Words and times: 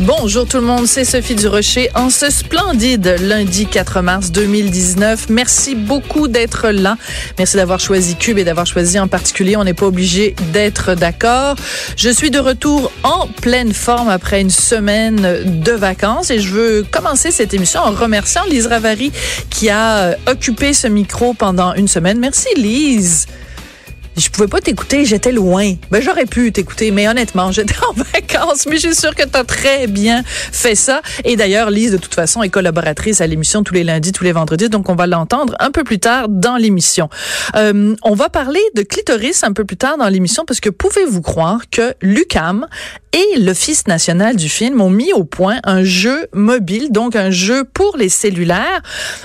Bonjour 0.00 0.44
tout 0.44 0.56
le 0.56 0.64
monde, 0.64 0.86
c'est 0.88 1.04
Sophie 1.04 1.36
Durocher 1.36 1.88
en 1.94 2.10
ce 2.10 2.28
splendide 2.28 3.14
lundi 3.20 3.66
4 3.66 4.00
mars 4.02 4.32
2019. 4.32 5.28
Merci 5.28 5.76
beaucoup 5.76 6.26
d'être 6.26 6.70
là. 6.70 6.96
Merci 7.38 7.56
d'avoir 7.56 7.78
choisi 7.78 8.16
Cube 8.16 8.38
et 8.38 8.44
d'avoir 8.44 8.66
choisi 8.66 8.98
en 8.98 9.06
particulier. 9.06 9.56
On 9.56 9.62
n'est 9.62 9.72
pas 9.72 9.86
obligé 9.86 10.34
d'être 10.52 10.96
d'accord. 10.96 11.54
Je 11.96 12.10
suis 12.10 12.32
de 12.32 12.40
retour 12.40 12.90
en 13.04 13.28
pleine 13.40 13.72
forme 13.72 14.08
après 14.08 14.40
une 14.40 14.50
semaine 14.50 15.62
de 15.62 15.72
vacances 15.72 16.32
et 16.32 16.40
je 16.40 16.48
veux 16.48 16.84
commencer 16.90 17.30
cette 17.30 17.54
émission 17.54 17.80
en 17.80 17.92
remerciant 17.92 18.42
Lise 18.50 18.66
Ravary 18.66 19.12
qui 19.48 19.70
a 19.70 20.16
occupé 20.28 20.72
ce 20.72 20.88
micro 20.88 21.34
pendant 21.34 21.72
une 21.74 21.88
semaine. 21.88 22.18
Merci 22.18 22.48
Lise 22.56 23.26
je 24.16 24.28
pouvais 24.30 24.48
pas 24.48 24.60
t'écouter, 24.60 25.04
j'étais 25.04 25.32
loin. 25.32 25.74
Ben 25.90 26.02
j'aurais 26.02 26.26
pu 26.26 26.52
t'écouter, 26.52 26.90
mais 26.90 27.08
honnêtement, 27.08 27.50
j'étais 27.52 27.74
en 27.88 27.92
vacances, 27.92 28.66
mais 28.66 28.76
je 28.76 28.88
suis 28.88 28.94
sûre 28.94 29.14
que 29.14 29.24
tu 29.24 29.36
as 29.36 29.44
très 29.44 29.86
bien 29.86 30.22
fait 30.26 30.74
ça. 30.74 31.02
Et 31.24 31.36
d'ailleurs, 31.36 31.70
Lise, 31.70 31.92
de 31.92 31.96
toute 31.96 32.14
façon, 32.14 32.42
est 32.42 32.48
collaboratrice 32.48 33.20
à 33.20 33.26
l'émission 33.26 33.62
tous 33.62 33.74
les 33.74 33.84
lundis, 33.84 34.12
tous 34.12 34.24
les 34.24 34.32
vendredis, 34.32 34.68
donc 34.68 34.88
on 34.88 34.94
va 34.94 35.06
l'entendre 35.06 35.54
un 35.60 35.70
peu 35.70 35.84
plus 35.84 35.98
tard 35.98 36.28
dans 36.28 36.56
l'émission. 36.56 37.08
Euh, 37.56 37.94
on 38.02 38.14
va 38.14 38.28
parler 38.28 38.60
de 38.74 38.82
clitoris 38.82 39.42
un 39.44 39.52
peu 39.52 39.64
plus 39.64 39.76
tard 39.76 39.98
dans 39.98 40.08
l'émission, 40.08 40.44
parce 40.46 40.60
que 40.60 40.70
pouvez-vous 40.70 41.22
croire 41.22 41.62
que 41.70 41.94
Lucam 42.00 42.66
et 43.14 43.38
l'Office 43.38 43.86
national 43.86 44.34
du 44.34 44.48
film 44.48 44.80
ont 44.80 44.90
mis 44.90 45.12
au 45.12 45.22
point 45.22 45.60
un 45.62 45.84
jeu 45.84 46.26
mobile, 46.32 46.90
donc 46.90 47.14
un 47.14 47.30
jeu 47.30 47.64
pour 47.64 47.96
les 47.96 48.08
cellulaires, 48.08 48.82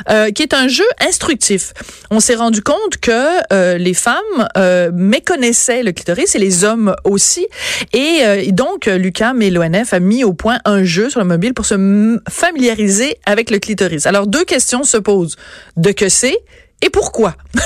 euh, 0.09 0.29
qui 0.29 0.43
est 0.43 0.53
un 0.53 0.67
jeu 0.67 0.85
instructif. 1.07 1.73
On 2.11 2.19
s'est 2.19 2.35
rendu 2.35 2.61
compte 2.61 2.97
que 3.01 3.11
euh, 3.51 3.77
les 3.77 3.95
femmes 3.95 4.47
euh, 4.57 4.78
méconnaissaient 4.93 5.83
le 5.83 5.91
clitoris 5.91 6.35
et 6.35 6.39
les 6.39 6.63
hommes 6.63 6.95
aussi. 7.03 7.47
Et 7.93 8.19
euh, 8.23 8.51
donc, 8.51 8.85
Lucam 8.85 9.41
et 9.41 9.49
l'ONF 9.49 9.93
a 9.93 9.99
mis 9.99 10.23
au 10.23 10.33
point 10.33 10.59
un 10.65 10.83
jeu 10.83 11.09
sur 11.09 11.19
le 11.19 11.25
mobile 11.25 11.53
pour 11.53 11.65
se 11.65 12.19
familiariser 12.29 13.17
avec 13.25 13.51
le 13.51 13.59
clitoris. 13.59 14.05
Alors, 14.05 14.27
deux 14.27 14.45
questions 14.45 14.83
se 14.83 14.97
posent. 14.97 15.35
De 15.77 15.91
que 15.91 16.09
c'est 16.09 16.37
et 16.81 16.89
pourquoi? 16.89 17.35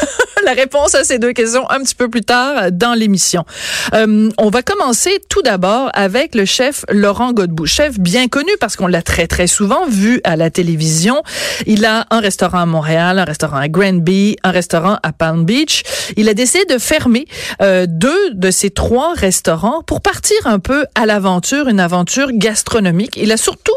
La 0.45 0.53
réponse 0.53 0.93
à 0.95 1.03
ces 1.05 1.19
deux 1.19 1.31
questions 1.31 1.69
un 1.69 1.79
petit 1.79 1.95
peu 1.95 2.09
plus 2.09 2.21
tard 2.21 2.71
dans 2.71 2.93
l'émission. 2.93 3.45
Euh, 3.93 4.29
on 4.37 4.49
va 4.49 4.61
commencer 4.61 5.21
tout 5.29 5.41
d'abord 5.41 5.89
avec 5.93 6.35
le 6.35 6.43
chef 6.43 6.83
Laurent 6.89 7.31
Godbout, 7.31 7.65
chef 7.65 7.97
bien 7.97 8.27
connu 8.27 8.51
parce 8.59 8.75
qu'on 8.75 8.87
l'a 8.87 9.01
très 9.01 9.27
très 9.27 9.47
souvent 9.47 9.87
vu 9.87 10.19
à 10.25 10.35
la 10.35 10.49
télévision. 10.49 11.23
Il 11.65 11.85
a 11.85 12.07
un 12.09 12.19
restaurant 12.19 12.59
à 12.59 12.65
Montréal, 12.65 13.19
un 13.19 13.23
restaurant 13.23 13.57
à 13.57 13.69
Granby, 13.69 14.35
un 14.43 14.51
restaurant 14.51 14.97
à 15.01 15.13
Palm 15.13 15.45
Beach. 15.45 15.83
Il 16.17 16.27
a 16.27 16.33
décidé 16.33 16.65
de 16.65 16.77
fermer 16.77 17.25
euh, 17.61 17.85
deux 17.87 18.31
de 18.33 18.51
ces 18.51 18.69
trois 18.69 19.13
restaurants 19.13 19.81
pour 19.83 20.01
partir 20.01 20.35
un 20.45 20.59
peu 20.59 20.85
à 20.95 21.05
l'aventure, 21.05 21.69
une 21.69 21.79
aventure 21.79 22.31
gastronomique. 22.33 23.15
Il 23.15 23.31
a 23.31 23.37
surtout 23.37 23.71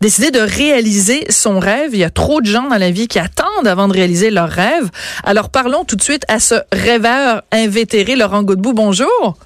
décidé 0.00 0.30
de 0.30 0.40
réaliser 0.40 1.26
son 1.30 1.58
rêve. 1.58 1.90
Il 1.94 1.98
y 1.98 2.04
a 2.04 2.10
trop 2.10 2.40
de 2.40 2.46
gens 2.46 2.68
dans 2.68 2.78
la 2.78 2.90
vie 2.90 3.08
qui 3.08 3.18
attendent 3.18 3.66
avant 3.66 3.88
de 3.88 3.94
réaliser 3.94 4.30
leur 4.30 4.48
rêve. 4.48 4.81
Alors 5.24 5.50
parlons 5.50 5.84
tout 5.84 5.96
de 5.96 6.02
suite 6.02 6.24
à 6.28 6.40
ce 6.40 6.56
rêveur 6.72 7.42
invétéré, 7.52 8.16
Laurent 8.16 8.42
Godbout. 8.42 8.72
Bonjour. 8.72 9.36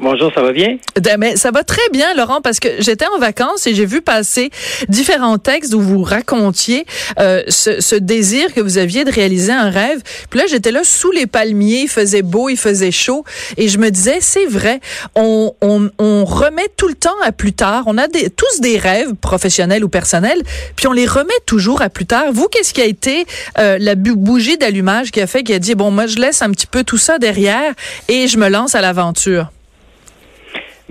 Bonjour, 0.00 0.32
ça 0.34 0.40
va 0.40 0.52
bien? 0.52 0.78
Ben, 1.18 1.36
ça 1.36 1.50
va 1.50 1.64
très 1.64 1.86
bien, 1.92 2.14
Laurent, 2.14 2.40
parce 2.40 2.60
que 2.60 2.68
j'étais 2.78 3.04
en 3.14 3.18
vacances 3.18 3.66
et 3.66 3.74
j'ai 3.74 3.84
vu 3.84 4.00
passer 4.00 4.50
différents 4.88 5.36
textes 5.36 5.74
où 5.74 5.80
vous 5.80 6.02
racontiez 6.02 6.86
euh, 7.20 7.42
ce, 7.48 7.80
ce, 7.82 7.94
désir 7.94 8.54
que 8.54 8.60
vous 8.60 8.78
aviez 8.78 9.04
de 9.04 9.12
réaliser 9.12 9.52
un 9.52 9.68
rêve. 9.68 10.00
Puis 10.30 10.40
là, 10.40 10.46
j'étais 10.48 10.72
là 10.72 10.80
sous 10.82 11.10
les 11.10 11.26
palmiers, 11.26 11.82
il 11.82 11.88
faisait 11.88 12.22
beau, 12.22 12.48
il 12.48 12.56
faisait 12.56 12.90
chaud, 12.90 13.24
et 13.58 13.68
je 13.68 13.76
me 13.76 13.90
disais, 13.90 14.18
c'est 14.20 14.46
vrai, 14.46 14.80
on, 15.14 15.54
on, 15.60 15.90
on, 15.98 16.24
remet 16.24 16.68
tout 16.76 16.88
le 16.88 16.94
temps 16.94 17.10
à 17.22 17.30
plus 17.30 17.52
tard. 17.52 17.84
On 17.86 17.98
a 17.98 18.08
des, 18.08 18.30
tous 18.30 18.60
des 18.60 18.78
rêves 18.78 19.14
professionnels 19.20 19.84
ou 19.84 19.88
personnels, 19.90 20.42
puis 20.74 20.86
on 20.86 20.92
les 20.92 21.06
remet 21.06 21.30
toujours 21.44 21.82
à 21.82 21.90
plus 21.90 22.06
tard. 22.06 22.32
Vous, 22.32 22.48
qu'est-ce 22.48 22.72
qui 22.72 22.80
a 22.80 22.86
été 22.86 23.26
euh, 23.58 23.76
la 23.78 23.94
bougie 23.94 24.56
d'allumage 24.56 25.10
qui 25.10 25.20
a 25.20 25.26
fait, 25.26 25.42
qui 25.42 25.52
a 25.52 25.58
dit, 25.58 25.74
bon, 25.74 25.90
moi, 25.90 26.06
je 26.06 26.16
laisse 26.16 26.40
un 26.40 26.50
petit 26.50 26.66
peu 26.66 26.82
tout 26.82 26.98
ça 26.98 27.18
derrière 27.18 27.74
et 28.08 28.26
je 28.26 28.38
me 28.38 28.48
lance 28.48 28.74
à 28.74 28.80
l'aventure? 28.80 29.50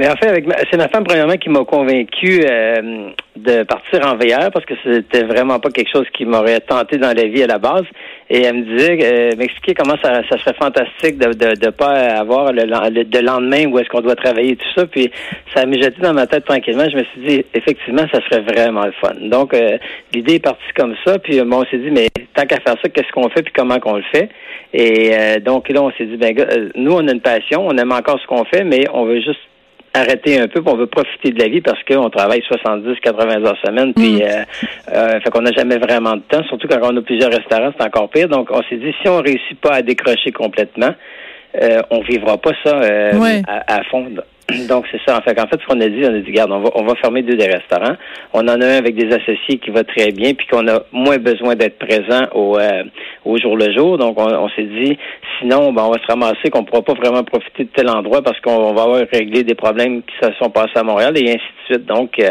Mais 0.01 0.09
en 0.09 0.15
fait, 0.15 0.29
avec 0.29 0.45
c'est 0.71 0.77
ma 0.77 0.87
femme 0.87 1.03
premièrement 1.03 1.37
qui 1.37 1.49
m'a 1.49 1.63
convaincu 1.63 2.41
euh, 2.43 3.11
de 3.35 3.61
partir 3.61 4.03
en 4.03 4.15
VR 4.15 4.49
parce 4.51 4.65
que 4.65 4.73
c'était 4.83 5.21
vraiment 5.21 5.59
pas 5.59 5.69
quelque 5.69 5.91
chose 5.91 6.07
qui 6.11 6.25
m'aurait 6.25 6.59
tenté 6.59 6.97
dans 6.97 7.15
la 7.15 7.25
vie 7.25 7.43
à 7.43 7.45
la 7.45 7.59
base. 7.59 7.83
Et 8.27 8.41
elle 8.41 8.55
me 8.55 8.61
disait, 8.63 8.97
euh, 9.03 9.35
m'expliquer 9.37 9.75
comment 9.75 9.93
ça, 10.01 10.23
ça 10.27 10.39
serait 10.39 10.55
fantastique 10.55 11.19
de 11.19 11.33
de, 11.33 11.53
de 11.53 11.69
pas 11.69 12.17
avoir 12.17 12.51
le, 12.51 12.63
le, 12.63 13.21
lendemain 13.21 13.67
où 13.67 13.77
est-ce 13.77 13.89
qu'on 13.89 14.01
doit 14.01 14.15
travailler 14.15 14.55
tout 14.55 14.67
ça. 14.75 14.87
Puis 14.87 15.11
ça 15.53 15.67
m'a 15.67 15.75
jeté 15.75 16.01
dans 16.01 16.15
ma 16.15 16.25
tête 16.25 16.45
tranquillement. 16.45 16.89
Je 16.89 16.97
me 16.97 17.03
suis 17.03 17.21
dit, 17.21 17.45
effectivement, 17.53 18.05
ça 18.11 18.21
serait 18.27 18.41
vraiment 18.41 18.87
le 18.87 18.93
fun. 18.93 19.13
Donc 19.29 19.53
euh, 19.53 19.77
l'idée 20.15 20.37
est 20.37 20.43
partie 20.43 20.73
comme 20.75 20.95
ça. 21.05 21.19
Puis 21.19 21.39
bon, 21.41 21.61
on 21.61 21.65
s'est 21.65 21.77
dit, 21.77 21.91
mais 21.91 22.07
tant 22.33 22.47
qu'à 22.47 22.59
faire 22.59 22.75
ça, 22.81 22.89
qu'est-ce 22.89 23.11
qu'on 23.11 23.29
fait? 23.29 23.43
Puis 23.43 23.53
comment 23.55 23.77
qu'on 23.77 23.97
le 23.97 24.03
fait? 24.11 24.29
Et 24.73 25.11
donc 25.41 25.69
là, 25.69 25.83
on 25.83 25.91
s'est 25.91 26.05
dit, 26.05 26.17
ben 26.17 26.33
nous, 26.73 26.93
on 26.93 27.07
a 27.07 27.11
une 27.11 27.21
passion, 27.21 27.67
on 27.67 27.77
aime 27.77 27.91
encore 27.91 28.19
ce 28.19 28.25
qu'on 28.25 28.45
fait, 28.45 28.63
mais 28.63 28.85
on 28.93 29.05
veut 29.05 29.21
juste 29.21 29.41
arrêter 29.93 30.39
un 30.39 30.47
peu, 30.47 30.61
on 30.65 30.75
veut 30.75 30.87
profiter 30.87 31.31
de 31.31 31.39
la 31.39 31.49
vie 31.49 31.61
parce 31.61 31.81
qu'on 31.83 32.09
travaille 32.09 32.41
70, 32.47 32.99
80 33.01 33.45
heures 33.45 33.57
semaine, 33.63 33.93
puis 33.93 34.15
mm. 34.15 34.21
euh, 34.21 34.43
euh, 34.93 35.19
fait 35.19 35.29
qu'on 35.29 35.41
n'a 35.41 35.51
jamais 35.51 35.77
vraiment 35.77 36.15
de 36.15 36.21
temps, 36.21 36.43
surtout 36.45 36.67
quand 36.67 36.79
on 36.81 36.97
a 36.97 37.01
plusieurs 37.01 37.31
restaurants, 37.31 37.71
c'est 37.77 37.85
encore 37.85 38.09
pire. 38.09 38.29
Donc 38.29 38.49
on 38.51 38.61
s'est 38.63 38.77
dit 38.77 38.93
si 39.01 39.09
on 39.09 39.21
réussit 39.21 39.59
pas 39.59 39.75
à 39.75 39.81
décrocher 39.81 40.31
complètement, 40.31 40.91
euh, 41.61 41.81
on 41.89 42.01
vivra 42.01 42.37
pas 42.37 42.51
ça 42.63 42.81
euh, 42.81 43.41
à, 43.47 43.75
à, 43.75 43.83
fond. 43.83 44.07
Donc, 44.67 44.85
c'est 44.91 44.99
ça. 45.05 45.17
En 45.17 45.21
fait, 45.21 45.39
en 45.39 45.47
fait, 45.47 45.59
ce 45.61 45.65
qu'on 45.65 45.79
a 45.79 45.87
dit, 45.87 46.01
on 46.03 46.13
a 46.13 46.19
dit, 46.19 46.27
regarde, 46.27 46.51
on 46.51 46.59
va, 46.59 46.69
on 46.75 46.83
va 46.83 46.95
fermer 46.95 47.21
deux 47.21 47.35
des 47.35 47.47
restaurants. 47.47 47.95
On 48.33 48.41
en 48.41 48.61
a 48.61 48.65
un 48.65 48.77
avec 48.77 48.95
des 48.95 49.13
associés 49.13 49.57
qui 49.57 49.71
va 49.71 49.83
très 49.83 50.11
bien, 50.11 50.33
puis 50.33 50.47
qu'on 50.47 50.67
a 50.67 50.83
moins 50.91 51.17
besoin 51.17 51.55
d'être 51.55 51.77
présent 51.77 52.27
au, 52.33 52.57
euh, 52.57 52.83
au 53.25 53.37
jour 53.37 53.57
le 53.57 53.73
jour. 53.73 53.97
Donc, 53.97 54.19
on, 54.19 54.49
s'est 54.49 54.63
dit, 54.63 54.97
sinon, 55.39 55.73
ben, 55.73 55.83
on 55.83 55.91
va 55.91 55.99
se 55.99 56.07
ramasser 56.07 56.49
qu'on 56.49 56.61
ne 56.61 56.65
pourra 56.65 56.81
pas 56.81 56.93
vraiment 56.93 57.23
profiter 57.23 57.65
de 57.65 57.69
tel 57.75 57.89
endroit 57.89 58.21
parce 58.21 58.39
qu'on 58.41 58.73
va 58.73 58.81
avoir 58.81 59.01
réglé 59.11 59.43
des 59.43 59.55
problèmes 59.55 60.01
qui 60.03 60.13
se 60.21 60.33
sont 60.39 60.49
passés 60.49 60.77
à 60.77 60.83
Montréal 60.83 61.17
et 61.17 61.29
ainsi 61.29 61.37
de 61.37 61.73
suite. 61.73 61.85
Donc, 61.85 62.19
euh, 62.19 62.29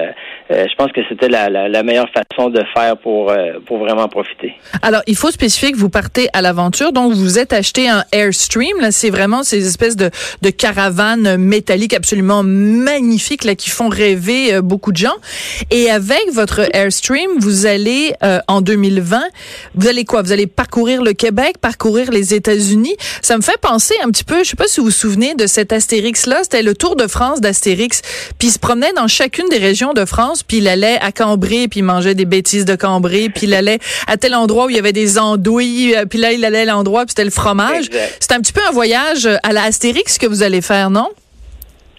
euh, 0.50 0.66
je 0.68 0.74
pense 0.76 0.92
que 0.92 1.00
c'était 1.08 1.28
la, 1.28 1.48
la, 1.48 1.82
meilleure 1.82 2.10
façon 2.10 2.50
de 2.50 2.62
faire 2.74 2.96
pour, 2.98 3.32
pour 3.66 3.78
vraiment 3.78 4.08
profiter. 4.08 4.54
Alors, 4.82 5.02
il 5.06 5.16
faut 5.16 5.30
spécifier 5.30 5.72
que 5.72 5.78
vous 5.78 5.90
partez 5.90 6.28
à 6.32 6.42
l'aventure. 6.42 6.92
Donc, 6.92 7.12
vous 7.12 7.38
êtes 7.38 7.52
acheté 7.52 7.88
un 7.88 8.04
Airstream. 8.12 8.80
Là, 8.80 8.90
c'est 8.90 9.10
vraiment 9.10 9.42
ces 9.42 9.66
espèces 9.66 9.96
de, 9.96 10.10
de 10.42 10.50
caravanes 10.50 11.36
métalliques 11.36 11.94
absolument 12.10 12.42
magnifiques 12.42 13.44
là, 13.44 13.54
qui 13.54 13.70
font 13.70 13.88
rêver 13.88 14.54
euh, 14.54 14.62
beaucoup 14.62 14.90
de 14.90 14.96
gens. 14.96 15.14
Et 15.70 15.92
avec 15.92 16.32
votre 16.32 16.68
Airstream, 16.74 17.30
vous 17.38 17.66
allez 17.66 18.14
euh, 18.24 18.40
en 18.48 18.62
2020, 18.62 19.22
vous 19.76 19.86
allez 19.86 20.04
quoi? 20.04 20.22
Vous 20.22 20.32
allez 20.32 20.48
parcourir 20.48 21.04
le 21.04 21.12
Québec, 21.12 21.58
parcourir 21.60 22.10
les 22.10 22.34
États-Unis. 22.34 22.96
Ça 23.22 23.36
me 23.36 23.42
fait 23.42 23.58
penser 23.60 23.94
un 24.02 24.10
petit 24.10 24.24
peu, 24.24 24.42
je 24.42 24.50
sais 24.50 24.56
pas 24.56 24.66
si 24.66 24.80
vous 24.80 24.86
vous 24.86 24.90
souvenez 24.90 25.36
de 25.36 25.46
cet 25.46 25.72
Astérix 25.72 26.26
là, 26.26 26.40
c'était 26.42 26.64
le 26.64 26.74
Tour 26.74 26.96
de 26.96 27.06
France 27.06 27.40
d'Astérix. 27.40 28.02
Puis 28.40 28.48
il 28.48 28.50
se 28.50 28.58
promenait 28.58 28.92
dans 28.94 29.06
chacune 29.06 29.48
des 29.48 29.58
régions 29.58 29.92
de 29.92 30.04
France, 30.04 30.42
puis 30.42 30.56
il 30.56 30.66
allait 30.66 30.98
à 31.00 31.12
Cambrai, 31.12 31.68
puis 31.68 31.78
il 31.78 31.84
mangeait 31.84 32.16
des 32.16 32.24
bêtises 32.24 32.64
de 32.64 32.74
Cambrai, 32.74 33.28
puis 33.28 33.46
il 33.46 33.54
allait 33.54 33.78
à 34.08 34.16
tel 34.16 34.34
endroit 34.34 34.66
où 34.66 34.70
il 34.70 34.74
y 34.74 34.80
avait 34.80 34.92
des 34.92 35.16
andouilles, 35.16 35.94
euh, 35.94 36.06
puis 36.06 36.18
là 36.18 36.32
il 36.32 36.44
allait 36.44 36.62
à 36.62 36.64
l'endroit, 36.64 37.02
puis 37.02 37.10
c'était 37.10 37.24
le 37.24 37.30
fromage. 37.30 37.84
C'est 38.18 38.32
un 38.32 38.40
petit 38.40 38.52
peu 38.52 38.62
un 38.68 38.72
voyage 38.72 39.28
à 39.44 39.52
la 39.52 39.62
Astérix 39.62 40.18
que 40.18 40.26
vous 40.26 40.42
allez 40.42 40.60
faire, 40.60 40.90
non? 40.90 41.06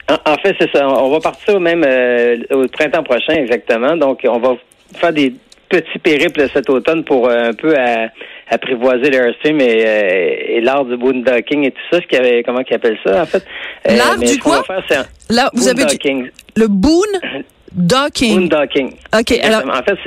En, 0.09 0.37
fait, 0.37 0.55
c'est 0.59 0.71
ça. 0.71 0.87
On 0.87 1.09
va 1.09 1.19
partir 1.19 1.59
même 1.59 1.83
euh, 1.85 2.37
au 2.51 2.67
printemps 2.67 3.03
prochain, 3.03 3.33
exactement. 3.33 3.95
Donc, 3.95 4.21
on 4.25 4.39
va 4.39 4.55
faire 4.95 5.13
des 5.13 5.33
petits 5.69 5.99
périples 5.99 6.47
cet 6.53 6.69
automne 6.69 7.03
pour 7.03 7.29
euh, 7.29 7.49
un 7.49 7.53
peu 7.53 7.75
apprivoiser 8.49 9.09
l'Airstream 9.09 9.61
et, 9.61 9.83
euh, 9.85 10.57
et 10.57 10.61
l'art 10.61 10.83
du 10.85 10.97
boondocking 10.97 11.65
et 11.65 11.71
tout 11.71 11.81
ça. 11.91 12.01
Ce 12.01 12.07
qu'il 12.07 12.17
avait, 12.17 12.43
comment 12.43 12.63
qu'ils 12.63 12.75
appellent 12.75 12.99
ça, 13.05 13.21
en 13.21 13.25
fait? 13.25 13.45
L'art 13.85 14.17
du 14.17 14.37
quoi? 14.39 14.63
Là, 15.29 15.49
vous 15.53 15.67
avez 15.67 15.83
le 16.55 16.67
boon 16.67 17.01
docking. 17.71 18.49
Boondocking. 18.49 18.95
OK. 19.17 19.39
Alors, 19.43 19.63
en 19.65 19.83
fait, 19.83 19.97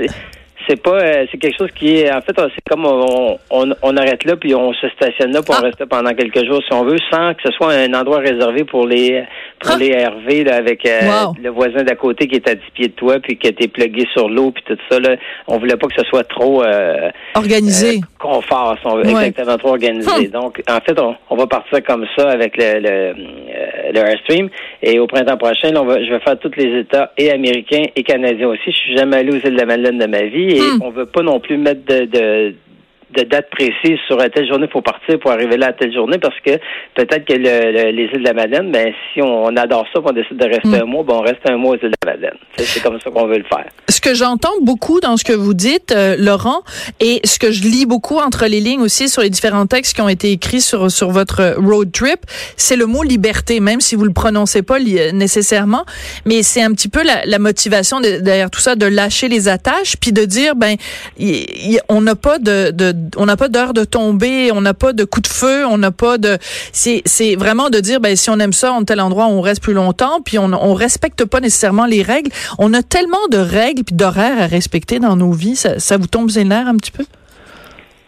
c'est 0.68 0.80
pas 0.80 0.98
euh, 1.00 1.26
c'est 1.30 1.38
quelque 1.38 1.56
chose 1.56 1.70
qui 1.74 1.96
est 1.96 2.12
en 2.12 2.20
fait 2.20 2.34
c'est 2.36 2.64
comme 2.68 2.84
on, 2.86 3.38
on, 3.50 3.96
arrête 3.96 4.24
là 4.24 4.36
puis 4.36 4.54
on 4.54 4.72
se 4.72 4.88
stationne 4.90 5.32
là 5.32 5.42
pour 5.42 5.54
ah. 5.56 5.62
rester 5.62 5.86
pendant 5.86 6.12
quelques 6.12 6.44
jours 6.46 6.60
si 6.66 6.72
on 6.72 6.84
veut 6.84 6.98
sans 7.10 7.34
que 7.34 7.42
ce 7.44 7.52
soit 7.52 7.72
un 7.72 7.92
endroit 7.94 8.18
réservé 8.18 8.64
pour 8.64 8.86
les 8.86 9.24
pour 9.60 9.72
ah. 9.72 9.76
les 9.78 10.04
RV 10.04 10.44
là, 10.44 10.56
avec 10.56 10.86
euh, 10.86 11.00
le 11.42 11.50
voisin 11.50 11.82
d'à 11.82 11.94
côté 11.94 12.26
qui 12.26 12.36
est 12.36 12.48
à 12.48 12.54
10 12.54 12.60
pieds 12.74 12.88
de 12.88 12.92
toi 12.92 13.18
puis 13.20 13.36
qui 13.36 13.48
était 13.48 13.68
plugué 13.68 14.06
sur 14.12 14.28
l'eau 14.28 14.50
puis 14.50 14.64
tout 14.66 14.78
ça 14.90 14.98
là 15.00 15.16
on 15.46 15.58
voulait 15.58 15.76
pas 15.76 15.86
que 15.88 15.94
ce 15.96 16.08
soit 16.08 16.24
trop 16.24 16.62
euh, 16.62 17.10
organisé 17.34 18.00
confort 18.18 18.76
si 18.80 18.86
on 18.86 18.96
veut, 18.96 19.06
exactement 19.06 19.58
trop 19.58 19.70
organisé 19.70 20.10
hum. 20.10 20.26
donc 20.28 20.62
en 20.68 20.80
fait 20.80 20.98
on, 20.98 21.14
on 21.30 21.36
va 21.36 21.46
partir 21.46 21.82
comme 21.84 22.06
ça 22.16 22.30
avec 22.30 22.56
le, 22.56 22.80
le 22.80 23.14
le 23.92 23.98
Airstream. 23.98 24.48
Et 24.82 24.98
au 24.98 25.06
printemps 25.06 25.36
prochain, 25.36 25.70
là, 25.70 25.82
on 25.82 25.86
va, 25.86 26.02
je 26.02 26.10
vais 26.10 26.20
faire 26.20 26.38
tous 26.38 26.52
les 26.56 26.80
États 26.80 27.12
et 27.18 27.30
américains 27.30 27.82
et 27.94 28.02
canadiens 28.02 28.48
aussi. 28.48 28.62
Je 28.66 28.76
suis 28.76 28.96
jamais 28.96 29.16
allé 29.16 29.30
aux 29.30 29.36
îles 29.46 29.54
de 29.54 29.58
la 29.60 29.66
Madeleine 29.66 29.98
de 29.98 30.06
ma 30.06 30.22
vie 30.22 30.56
et 30.56 30.60
Hmm. 30.60 30.82
on 30.82 30.90
veut 30.90 31.06
pas 31.06 31.22
non 31.22 31.40
plus 31.40 31.56
mettre 31.58 31.84
de, 31.84 32.06
de 32.06 32.54
de 33.16 33.22
date 33.22 33.48
précise 33.50 33.98
sur 34.06 34.20
à 34.20 34.28
telle 34.28 34.46
journée 34.48 34.66
il 34.68 34.72
faut 34.72 34.82
partir 34.82 35.18
pour 35.20 35.30
arriver 35.30 35.56
là 35.56 35.68
à 35.68 35.72
telle 35.72 35.92
journée 35.92 36.18
parce 36.18 36.38
que 36.40 36.52
peut-être 36.94 37.24
que 37.24 37.34
le- 37.34 37.72
le- 37.72 37.90
les 37.90 38.04
îles 38.12 38.20
de 38.22 38.24
la 38.28 38.32
Madeleine, 38.34 38.70
ben 38.72 38.92
si 39.12 39.22
on, 39.22 39.44
on 39.44 39.56
adore 39.56 39.86
ça, 39.92 40.00
puis 40.00 40.10
on 40.10 40.12
décide 40.12 40.36
de 40.36 40.44
rester 40.46 40.68
Mm. 40.68 40.74
un 40.82 40.84
mois, 40.84 41.04
ben 41.04 41.14
on 41.14 41.20
reste 41.20 41.40
un 41.48 41.56
mois 41.56 41.72
aux 41.72 41.74
îles 41.76 41.90
de 41.90 42.06
la 42.06 42.12
Madeleine. 42.12 42.36
C'est 42.58 42.82
comme 42.82 42.98
ça 43.00 43.10
qu'on 43.10 43.26
veut 43.26 43.38
le 43.38 43.44
faire. 43.44 43.66
Ce 43.88 44.00
que 44.00 44.14
j'entends 44.14 44.54
beaucoup 44.62 45.00
dans 45.00 45.16
ce 45.16 45.24
que 45.24 45.32
vous 45.32 45.54
dites, 45.54 45.92
euh, 45.92 46.16
Laurent, 46.18 46.62
et 47.00 47.20
ce 47.24 47.38
que 47.38 47.50
je 47.52 47.62
lis 47.62 47.86
beaucoup 47.86 48.18
entre 48.18 48.46
les 48.46 48.60
lignes 48.60 48.80
aussi 48.80 49.08
sur 49.08 49.22
les 49.22 49.30
différents 49.30 49.66
textes 49.66 49.94
qui 49.94 50.00
ont 50.02 50.08
été 50.08 50.30
écrits 50.32 50.60
sur 50.60 50.90
sur 50.90 51.10
votre 51.10 51.56
road 51.58 51.92
trip, 51.92 52.20
c'est 52.56 52.76
le 52.76 52.86
mot 52.86 53.02
liberté, 53.02 53.60
même 53.60 53.80
si 53.80 53.94
vous 53.94 54.04
le 54.04 54.12
prononcez 54.12 54.62
pas 54.62 54.78
li- 54.78 55.12
nécessairement, 55.12 55.84
mais 56.26 56.42
c'est 56.42 56.62
un 56.62 56.72
petit 56.72 56.88
peu 56.88 57.02
la, 57.04 57.24
la 57.26 57.38
motivation 57.38 58.00
de- 58.00 58.18
derrière 58.20 58.50
tout 58.50 58.60
ça, 58.60 58.74
de 58.76 58.86
lâcher 58.86 59.28
les 59.28 59.48
attaches, 59.48 59.96
puis 60.00 60.12
de 60.12 60.24
dire 60.24 60.54
ben 60.56 60.76
y- 61.18 61.44
y- 61.74 61.78
on 61.88 62.00
n'a 62.00 62.14
pas 62.14 62.38
de, 62.38 62.70
de 62.70 62.92
on 63.16 63.26
n'a 63.26 63.36
pas 63.36 63.48
d'heure 63.48 63.72
de 63.72 63.84
tomber, 63.84 64.50
on 64.52 64.60
n'a 64.60 64.74
pas 64.74 64.92
de 64.92 65.04
coup 65.04 65.20
de 65.20 65.26
feu, 65.26 65.64
on 65.66 65.78
n'a 65.78 65.90
pas 65.90 66.18
de 66.18 66.38
c'est 66.72 67.36
vraiment 67.36 67.70
de 67.70 67.80
dire 67.80 68.00
ben 68.00 68.16
si 68.16 68.30
on 68.30 68.38
aime 68.38 68.52
ça 68.52 68.72
en 68.72 68.84
tel 68.84 69.00
endroit 69.00 69.26
on 69.26 69.40
reste 69.40 69.62
plus 69.62 69.74
longtemps, 69.74 70.20
puis 70.24 70.38
on 70.38 70.52
on 70.52 70.74
respecte 70.74 71.24
pas 71.24 71.40
nécessairement 71.40 71.86
les 71.86 72.02
règles. 72.02 72.30
On 72.58 72.72
a 72.74 72.82
tellement 72.82 73.28
de 73.30 73.38
règles 73.38 73.84
puis 73.84 73.94
d'horaires 73.94 74.40
à 74.40 74.46
respecter 74.46 74.98
dans 74.98 75.16
nos 75.16 75.32
vies, 75.32 75.56
ça, 75.56 75.96
vous 75.96 76.06
tombe 76.06 76.30
les 76.34 76.44
nerfs 76.44 76.68
un 76.68 76.76
petit 76.76 76.90
peu? 76.90 77.04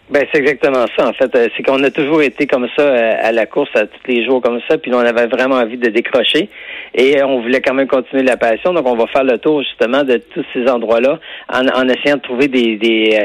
Ben 0.09 0.25
c'est 0.31 0.39
exactement 0.39 0.85
ça 0.95 1.09
en 1.09 1.11
fait. 1.11 1.35
Euh, 1.35 1.49
C'est 1.55 1.63
qu'on 1.63 1.83
a 1.83 1.91
toujours 1.91 2.21
été 2.21 2.47
comme 2.47 2.65
ça 2.77 2.81
euh, 2.81 3.13
à 3.21 3.33
la 3.33 3.45
course 3.45 3.69
à 3.75 3.87
tous 3.87 4.07
les 4.07 4.25
jours 4.25 4.41
comme 4.41 4.61
ça, 4.65 4.77
puis 4.77 4.93
on 4.93 4.99
avait 4.99 5.27
vraiment 5.27 5.55
envie 5.55 5.75
de 5.75 5.89
décrocher 5.89 6.49
et 6.95 7.19
euh, 7.19 7.27
on 7.27 7.41
voulait 7.41 7.59
quand 7.59 7.73
même 7.73 7.87
continuer 7.87 8.23
la 8.23 8.37
passion. 8.37 8.71
Donc 8.71 8.87
on 8.87 8.95
va 8.95 9.05
faire 9.07 9.25
le 9.25 9.37
tour 9.37 9.61
justement 9.63 10.05
de 10.05 10.15
tous 10.33 10.45
ces 10.53 10.65
endroits-là 10.69 11.19
en, 11.51 11.67
en 11.67 11.89
essayant 11.89 12.15
de 12.15 12.21
trouver 12.21 12.47
des, 12.47 13.19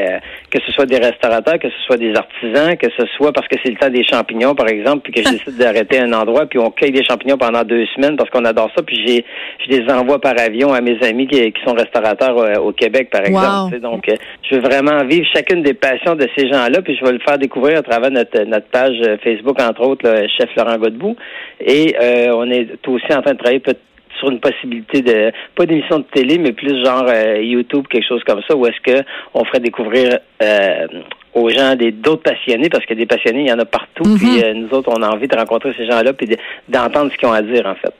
que 0.52 0.60
ce 0.66 0.72
soit 0.72 0.86
des 0.86 0.98
restaurateurs, 0.98 1.58
que 1.58 1.68
ce 1.68 1.82
soit 1.86 1.96
des 1.96 2.14
artisans, 2.14 2.76
que 2.76 2.88
ce 2.96 3.06
soit 3.16 3.32
parce 3.32 3.48
que 3.48 3.56
c'est 3.64 3.70
le 3.70 3.76
temps 3.76 3.88
des 3.88 4.04
champignons 4.04 4.54
par 4.54 4.68
exemple, 4.68 5.10
puis 5.10 5.12
que 5.12 5.22
je 5.22 5.32
décide 5.36 5.56
d'arrêter 5.56 6.00
un 6.00 6.12
endroit, 6.12 6.46
puis 6.46 6.58
on 6.58 6.70
cueille 6.70 6.92
des 6.92 7.04
champignons 7.04 7.38
pendant 7.38 7.62
deux 7.64 7.86
semaines 7.94 8.16
parce 8.16 8.30
qu'on 8.30 8.44
adore 8.44 8.70
ça, 8.76 8.82
puis 8.82 9.02
j'ai 9.06 9.24
je 9.64 9.76
les 9.76 9.92
envoie 9.92 10.20
par 10.20 10.34
avion 10.38 10.72
à 10.72 10.80
mes 10.80 11.02
amis 11.02 11.26
qui, 11.26 11.52
qui 11.52 11.62
sont 11.64 11.74
restaurateurs 11.74 12.36
euh, 12.38 12.54
au 12.56 12.72
Québec 12.72 13.08
par 13.10 13.22
exemple. 13.22 13.74
Wow. 13.74 13.80
Donc 13.80 14.08
euh, 14.08 14.16
je 14.48 14.56
veux 14.56 14.62
vraiment 14.62 15.04
vivre 15.04 15.26
chacune 15.32 15.62
des 15.62 15.74
passions 15.74 16.14
de 16.14 16.28
ces 16.36 16.48
gens-là, 16.48 16.82
puis 16.82 16.96
je 16.96 17.04
vais 17.04 17.12
le 17.12 17.20
faire 17.20 17.38
découvrir 17.38 17.78
à 17.78 17.82
travers 17.82 18.10
notre, 18.10 18.42
notre 18.44 18.66
page 18.66 18.96
euh, 19.06 19.16
Facebook, 19.22 19.60
entre 19.60 19.82
autres, 19.82 20.08
le 20.08 20.28
chef 20.28 20.50
Laurent 20.56 20.78
Godbout. 20.78 21.16
Et 21.60 21.94
euh, 22.00 22.32
on 22.34 22.50
est 22.50 22.68
aussi 22.86 23.14
en 23.14 23.22
train 23.22 23.32
de 23.32 23.38
travailler 23.38 23.60
peut 23.60 23.76
sur 24.18 24.30
une 24.30 24.40
possibilité 24.40 25.02
de 25.02 25.32
pas 25.54 25.66
d'émission 25.66 25.98
de 25.98 26.04
télé, 26.04 26.38
mais 26.38 26.52
plus 26.52 26.84
genre 26.84 27.04
euh, 27.08 27.38
YouTube, 27.42 27.86
quelque 27.88 28.06
chose 28.06 28.22
comme 28.24 28.40
ça, 28.48 28.54
où 28.56 28.66
est-ce 28.66 28.80
que 28.80 29.02
on 29.34 29.44
ferait 29.44 29.60
découvrir 29.60 30.18
euh, 30.42 30.86
aux 31.34 31.48
gens 31.48 31.74
des 31.76 31.92
d'autres 31.92 32.22
passionnés, 32.22 32.68
parce 32.68 32.84
que 32.86 32.94
des 32.94 33.06
passionnés, 33.06 33.40
il 33.42 33.48
y 33.48 33.52
en 33.52 33.58
a 33.58 33.64
partout. 33.64 34.04
Mhm. 34.04 34.18
Puis 34.18 34.42
euh, 34.44 34.54
nous 34.54 34.68
autres, 34.76 34.90
on 34.96 35.02
a 35.02 35.08
envie 35.08 35.28
de 35.28 35.36
rencontrer 35.36 35.72
ces 35.76 35.86
gens-là, 35.86 36.12
puis 36.12 36.26
de- 36.26 36.36
d'entendre 36.68 37.10
ce 37.12 37.16
qu'ils 37.16 37.28
ont 37.28 37.32
à 37.32 37.42
dire, 37.42 37.66
en 37.66 37.74
fait. 37.74 37.92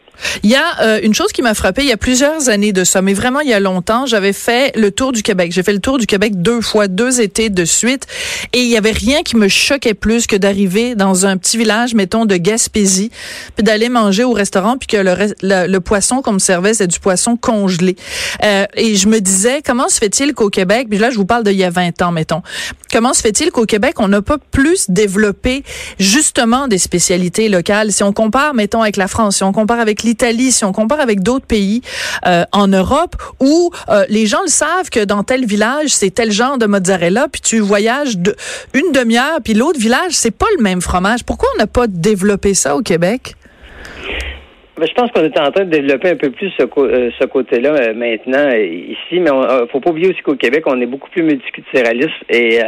Il 0.45 0.51
y 0.51 0.55
a 0.55 0.83
euh, 0.83 1.01
une 1.03 1.15
chose 1.15 1.33
qui 1.33 1.43
m'a 1.43 1.55
frappé 1.55 1.83
il 1.83 1.89
y 1.89 1.93
a 1.93 1.97
plusieurs 1.97 2.49
années 2.49 2.73
de 2.73 2.85
ça, 2.85 3.03
mais 3.03 3.15
vraiment 3.15 3.41
il 3.41 3.49
y 3.49 3.53
a 3.53 3.61
longtemps, 3.61 4.07
j'avais 4.07 4.33
fait 4.33 4.77
le 4.77 4.91
tour 4.91 5.13
du 5.13 5.23
Québec. 5.23 5.53
J'ai 5.53 5.63
fait 5.63 5.73
le 5.73 5.81
tour 5.81 5.99
du 5.99 6.07
Québec 6.07 6.41
deux 6.41 6.61
fois, 6.61 6.89
deux 6.89 7.21
étés 7.21 7.51
de 7.51 7.65
suite, 7.65 8.07
et 8.53 8.61
il 8.61 8.69
y 8.69 8.77
avait 8.77 8.93
rien 8.93 9.23
qui 9.23 9.37
me 9.37 9.49
choquait 9.49 9.95
plus 9.95 10.27
que 10.27 10.37
d'arriver 10.37 10.95
dans 10.95 11.27
un 11.27 11.37
petit 11.37 11.59
village, 11.59 11.95
mettons 11.95 12.25
de 12.25 12.37
Gaspésie, 12.37 13.11
puis 13.57 13.65
d'aller 13.65 13.89
manger 13.89 14.25
au 14.25 14.33
restaurant, 14.33 14.77
puis 14.77 14.87
que 14.87 14.97
le, 14.97 15.35
le, 15.43 15.67
le 15.67 15.81
poisson 15.81 16.23
qu'on 16.23 16.33
me 16.33 16.39
servait 16.39 16.75
c'est 16.75 16.87
du 16.87 17.01
poisson 17.01 17.37
congelé. 17.37 17.97
Euh, 18.45 18.67
et 18.75 18.95
je 18.95 19.09
me 19.09 19.21
disais 19.21 19.63
comment 19.65 19.89
se 19.89 19.99
fait-il 19.99 20.35
qu'au 20.35 20.51
Québec, 20.51 20.89
puis 20.89 20.99
là 20.99 21.11
je 21.11 21.17
vous 21.17 21.27
parle 21.27 21.45
d'il 21.45 21.57
y 21.57 21.65
a 21.65 21.71
20 21.71 22.01
ans, 22.03 22.13
mettons, 22.13 22.43
comment 22.93 23.15
se 23.15 23.21
fait-il 23.21 23.51
qu'au 23.51 23.67
Québec 23.67 23.95
on 23.99 24.09
n'a 24.09 24.23
pas 24.23 24.39
plus 24.39 24.91
développé 24.91 25.65
justement 25.99 26.69
des 26.69 26.79
spécialités 26.79 27.49
locales? 27.49 27.93
Si 27.93 28.03
on 28.03 28.13
compare, 28.13 28.55
mettons 28.55 28.83
avec 28.83 28.97
la 28.97 29.09
France, 29.09 29.37
si 29.37 29.43
on 29.43 29.53
compare 29.53 29.81
avec 29.81 30.02
l'Italie, 30.03 30.53
si 30.53 30.65
on 30.65 30.73
compare 30.73 31.01
avec 31.01 31.21
d'autres 31.21 31.47
pays 31.47 31.83
euh, 32.27 32.45
en 32.53 32.69
Europe 32.69 33.17
où 33.41 33.71
euh, 33.89 34.05
les 34.09 34.27
gens 34.27 34.43
le 34.43 34.49
savent 34.49 34.91
que 34.91 35.05
dans 35.05 35.23
tel 35.23 35.45
village, 35.45 35.89
c'est 35.89 36.11
tel 36.11 36.31
genre 36.31 36.59
de 36.59 36.67
mozzarella, 36.67 37.27
puis 37.31 37.41
tu 37.41 37.59
voyages 37.61 38.15
une 38.75 38.93
demi-heure, 38.93 39.39
puis 39.45 39.55
l'autre 39.55 39.79
village, 39.79 40.13
c'est 40.13 40.37
pas 40.37 40.47
le 40.57 40.63
même 40.63 40.81
fromage. 40.81 41.25
Pourquoi 41.25 41.49
on 41.55 41.59
n'a 41.59 41.67
pas 41.67 41.87
développé 41.87 42.55
ça 42.55 42.77
au 42.77 42.83
Québec? 42.83 43.35
Ben, 44.79 44.89
je 44.89 44.95
pense 44.95 45.11
qu'on 45.13 45.23
est 45.23 45.39
en 45.39 45.51
train 45.51 45.65
de 45.65 45.71
développer 45.71 46.09
un 46.11 46.17
peu 46.17 46.31
plus 46.31 46.51
ce, 46.59 46.63
euh, 46.65 47.27
côté-là 47.27 47.93
maintenant 47.95 48.51
ici, 48.51 49.21
mais 49.21 49.31
euh, 49.31 49.67
faut 49.69 49.81
pas 49.81 49.91
oublier 49.91 50.09
aussi 50.09 50.23
qu'au 50.23 50.35
Québec, 50.35 50.65
on 50.67 50.81
est 50.81 50.87
beaucoup 50.87 51.11
plus 51.11 51.23
multiculturaliste 51.23 52.11
et 52.31 52.59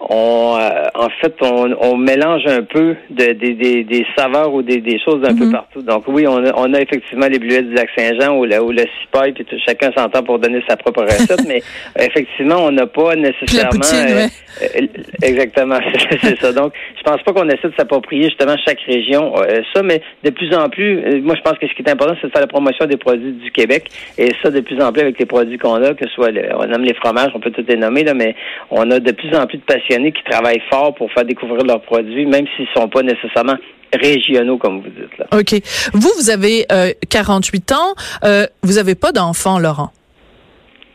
on, 0.00 0.56
euh, 0.58 0.86
en 0.94 1.08
fait, 1.20 1.34
on, 1.42 1.74
on 1.80 1.96
mélange 1.96 2.42
un 2.46 2.62
peu 2.62 2.96
de, 3.10 3.32
des- 3.32 3.54
des- 3.54 3.84
des 3.84 4.06
saveurs 4.16 4.52
ou 4.54 4.62
des, 4.62 4.78
des 4.80 4.98
choses 4.98 5.20
d'un 5.20 5.36
peu 5.36 5.44
Mhm. 5.44 5.52
partout. 5.52 5.82
Donc 5.82 6.04
oui, 6.08 6.26
on 6.26 6.44
a, 6.44 6.52
on 6.56 6.72
a 6.72 6.80
effectivement 6.80 7.26
les 7.26 7.38
bluettes 7.38 7.68
du 7.68 7.74
lac 7.74 7.88
Saint-Jean 7.96 8.36
ou 8.36 8.44
le, 8.46 8.62
ou 8.62 8.70
le 8.72 8.84
cipaille, 9.02 9.32
puis 9.32 9.44
tout- 9.44 9.56
chacun 9.66 9.90
s'entend 9.96 10.22
pour 10.22 10.38
donner 10.38 10.62
sa 10.68 10.76
propre 10.76 11.02
recette, 11.02 11.44
mais 11.48 11.60
effectivement, 11.98 12.56
on 12.66 12.70
n'a 12.72 12.86
pas 12.86 13.14
nécessairement... 13.14 13.70
poutine, 13.70 14.06
euh, 14.08 14.26
ouais. 14.26 14.80
euh, 14.82 14.86
exactement, 15.22 15.78
c'est 16.22 16.38
ça. 16.40 16.52
Donc, 16.52 16.72
je 16.96 17.02
pense 17.02 17.22
pas 17.22 17.32
qu'on 17.32 17.48
essaie 17.48 17.68
de 17.68 17.74
s'approprier 17.76 18.24
justement 18.24 18.56
chaque 18.66 18.80
région 18.86 19.32
euh, 19.36 19.60
ça, 19.74 19.82
mais 19.82 20.00
de 20.24 20.30
plus 20.30 20.52
en 20.54 20.68
plus, 20.70 20.98
euh, 20.98 21.20
moi 21.22 21.34
je 21.36 21.42
pense 21.42 21.58
que 21.58 21.66
ce 21.68 21.74
qui 21.74 21.82
est 21.82 21.90
important, 21.90 22.14
c'est 22.20 22.26
de 22.28 22.32
faire 22.32 22.40
la 22.42 22.46
promotion 22.46 22.86
des 22.86 22.96
produits 22.96 23.32
du 23.32 23.50
Québec. 23.50 23.88
Et 24.18 24.30
ça, 24.42 24.50
de 24.50 24.60
plus 24.60 24.80
en 24.82 24.92
plus 24.92 25.02
avec 25.02 25.18
les 25.18 25.26
produits 25.26 25.58
qu'on 25.58 25.74
a, 25.82 25.94
que 25.94 26.06
ce 26.08 26.14
soit 26.14 26.30
le- 26.30 26.48
on 26.56 26.66
nomme 26.66 26.84
les 26.84 26.94
fromages, 26.94 27.30
on 27.34 27.40
peut 27.40 27.50
tout 27.50 27.64
les 27.68 27.76
nommer, 27.76 28.04
là, 28.04 28.14
mais 28.14 28.34
on 28.70 28.90
a 28.90 28.98
de 28.98 29.12
plus 29.12 29.34
en 29.36 29.46
plus 29.46 29.58
de 29.58 29.62
qui 29.98 30.22
travaillent 30.30 30.62
fort 30.70 30.94
pour 30.94 31.10
faire 31.12 31.24
découvrir 31.24 31.64
leurs 31.64 31.82
produits, 31.82 32.26
même 32.26 32.46
s'ils 32.56 32.68
sont 32.74 32.88
pas 32.88 33.02
nécessairement 33.02 33.56
régionaux, 33.92 34.58
comme 34.58 34.82
vous 34.82 34.88
dites 34.88 35.18
là. 35.18 35.26
OK. 35.32 35.60
Vous, 35.94 36.10
vous 36.16 36.30
avez 36.30 36.66
euh, 36.70 36.92
48 37.08 37.72
ans. 37.72 37.94
Euh, 38.24 38.46
vous 38.62 38.78
avez 38.78 38.94
pas 38.94 39.12
d'enfants, 39.12 39.58
Laurent? 39.58 39.90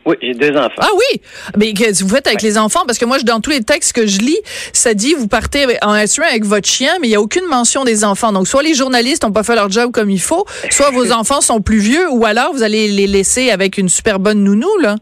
Oui, 0.06 0.14
j'ai 0.22 0.34
deux 0.34 0.56
enfants. 0.56 0.70
Ah 0.78 0.88
oui, 0.94 1.20
mais 1.56 1.72
qu'est-ce 1.72 2.04
que 2.04 2.08
vous 2.08 2.14
faites 2.14 2.28
avec 2.28 2.40
les 2.40 2.58
enfants 2.58 2.84
parce 2.86 2.96
que 2.96 3.04
moi, 3.04 3.18
je, 3.18 3.24
dans 3.24 3.40
tous 3.40 3.50
les 3.50 3.62
textes 3.62 3.92
que 3.92 4.06
je 4.06 4.20
lis, 4.20 4.38
ça 4.72 4.94
dit 4.94 5.14
vous 5.14 5.26
partez 5.26 5.66
en 5.82 6.06
SUA 6.06 6.26
avec 6.26 6.44
votre 6.44 6.68
chien, 6.68 6.92
mais 7.00 7.08
il 7.08 7.10
y 7.10 7.16
a 7.16 7.20
aucune 7.20 7.44
mention 7.46 7.82
des 7.82 8.04
enfants. 8.04 8.30
Donc 8.30 8.46
soit 8.46 8.62
les 8.62 8.74
journalistes 8.74 9.24
n'ont 9.24 9.32
pas 9.32 9.42
fait 9.42 9.56
leur 9.56 9.68
job 9.68 9.90
comme 9.90 10.08
il 10.08 10.20
faut, 10.20 10.46
soit 10.70 10.92
vos 10.92 11.10
enfants 11.12 11.40
sont 11.40 11.60
plus 11.60 11.78
vieux, 11.78 12.08
ou 12.12 12.24
alors 12.24 12.52
vous 12.52 12.62
allez 12.62 12.86
les 12.86 13.08
laisser 13.08 13.50
avec 13.50 13.78
une 13.78 13.88
super 13.88 14.20
bonne 14.20 14.44
nounou 14.44 14.70
là. 14.80 14.94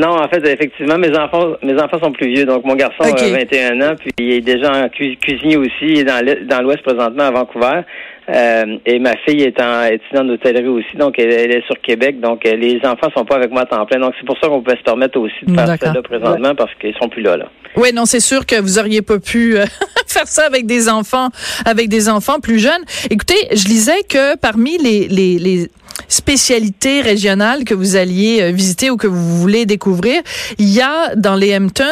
Non, 0.00 0.16
en 0.16 0.28
fait, 0.28 0.46
effectivement, 0.48 0.96
mes 0.98 1.16
enfants, 1.16 1.52
mes 1.62 1.74
enfants 1.80 1.98
sont 2.02 2.12
plus 2.12 2.28
vieux. 2.34 2.44
Donc, 2.46 2.64
mon 2.64 2.74
garçon 2.74 3.02
a 3.02 3.10
21 3.30 3.80
ans, 3.82 3.94
puis 3.98 4.10
il 4.18 4.32
est 4.32 4.40
déjà 4.40 4.72
en 4.84 4.88
cu- 4.88 5.16
cuisinier 5.16 5.56
aussi. 5.56 5.70
Il 5.82 5.98
est 5.98 6.44
dans 6.44 6.62
l'Ouest 6.62 6.82
présentement, 6.82 7.24
à 7.24 7.30
Vancouver. 7.30 7.80
Euh, 8.28 8.76
et 8.86 9.00
ma 9.00 9.16
fille 9.26 9.42
est 9.42 9.60
en 9.60 9.84
étudiante 9.86 10.28
d'hôtellerie 10.28 10.68
aussi, 10.68 10.96
donc 10.96 11.18
elle, 11.18 11.32
elle 11.32 11.50
est 11.50 11.66
sur 11.66 11.74
Québec. 11.80 12.20
Donc, 12.20 12.46
euh, 12.46 12.54
les 12.54 12.78
enfants 12.84 13.08
sont 13.16 13.24
pas 13.24 13.34
avec 13.36 13.50
moi 13.50 13.62
à 13.62 13.66
temps 13.66 13.84
plein. 13.86 13.98
Donc, 13.98 14.12
c'est 14.20 14.26
pour 14.26 14.38
ça 14.40 14.46
qu'on 14.46 14.62
peut 14.62 14.76
se 14.76 14.84
permettre 14.84 15.18
aussi 15.18 15.34
de 15.44 15.52
faire 15.52 15.66
ça 15.66 15.92
là 15.92 16.02
présentement, 16.02 16.54
parce 16.54 16.72
qu'ils 16.80 16.94
sont 17.00 17.08
plus 17.08 17.22
là, 17.22 17.36
là. 17.36 17.46
Oui, 17.76 17.88
non, 17.92 18.04
c'est 18.04 18.20
sûr 18.20 18.46
que 18.46 18.60
vous 18.60 18.78
auriez 18.78 19.02
pas 19.02 19.18
pu 19.18 19.56
euh, 19.58 19.64
faire 20.06 20.28
ça 20.28 20.46
avec 20.46 20.66
des 20.66 20.88
enfants, 20.88 21.28
avec 21.64 21.88
des 21.88 22.08
enfants 22.08 22.38
plus 22.40 22.60
jeunes. 22.60 22.84
Écoutez, 23.10 23.34
je 23.50 23.66
lisais 23.66 24.02
que 24.08 24.36
parmi 24.36 24.78
les, 24.78 25.08
les, 25.08 25.38
les 25.38 25.66
spécialités 26.08 27.00
régionales 27.00 27.64
que 27.64 27.74
vous 27.74 27.96
alliez 27.96 28.40
euh, 28.40 28.50
visiter 28.50 28.90
ou 28.90 28.96
que 28.96 29.06
vous 29.06 29.38
voulez 29.38 29.66
découvrir, 29.66 30.22
il 30.58 30.68
y 30.68 30.80
a 30.80 31.14
dans 31.16 31.34
les 31.34 31.56
Hamptons 31.56 31.84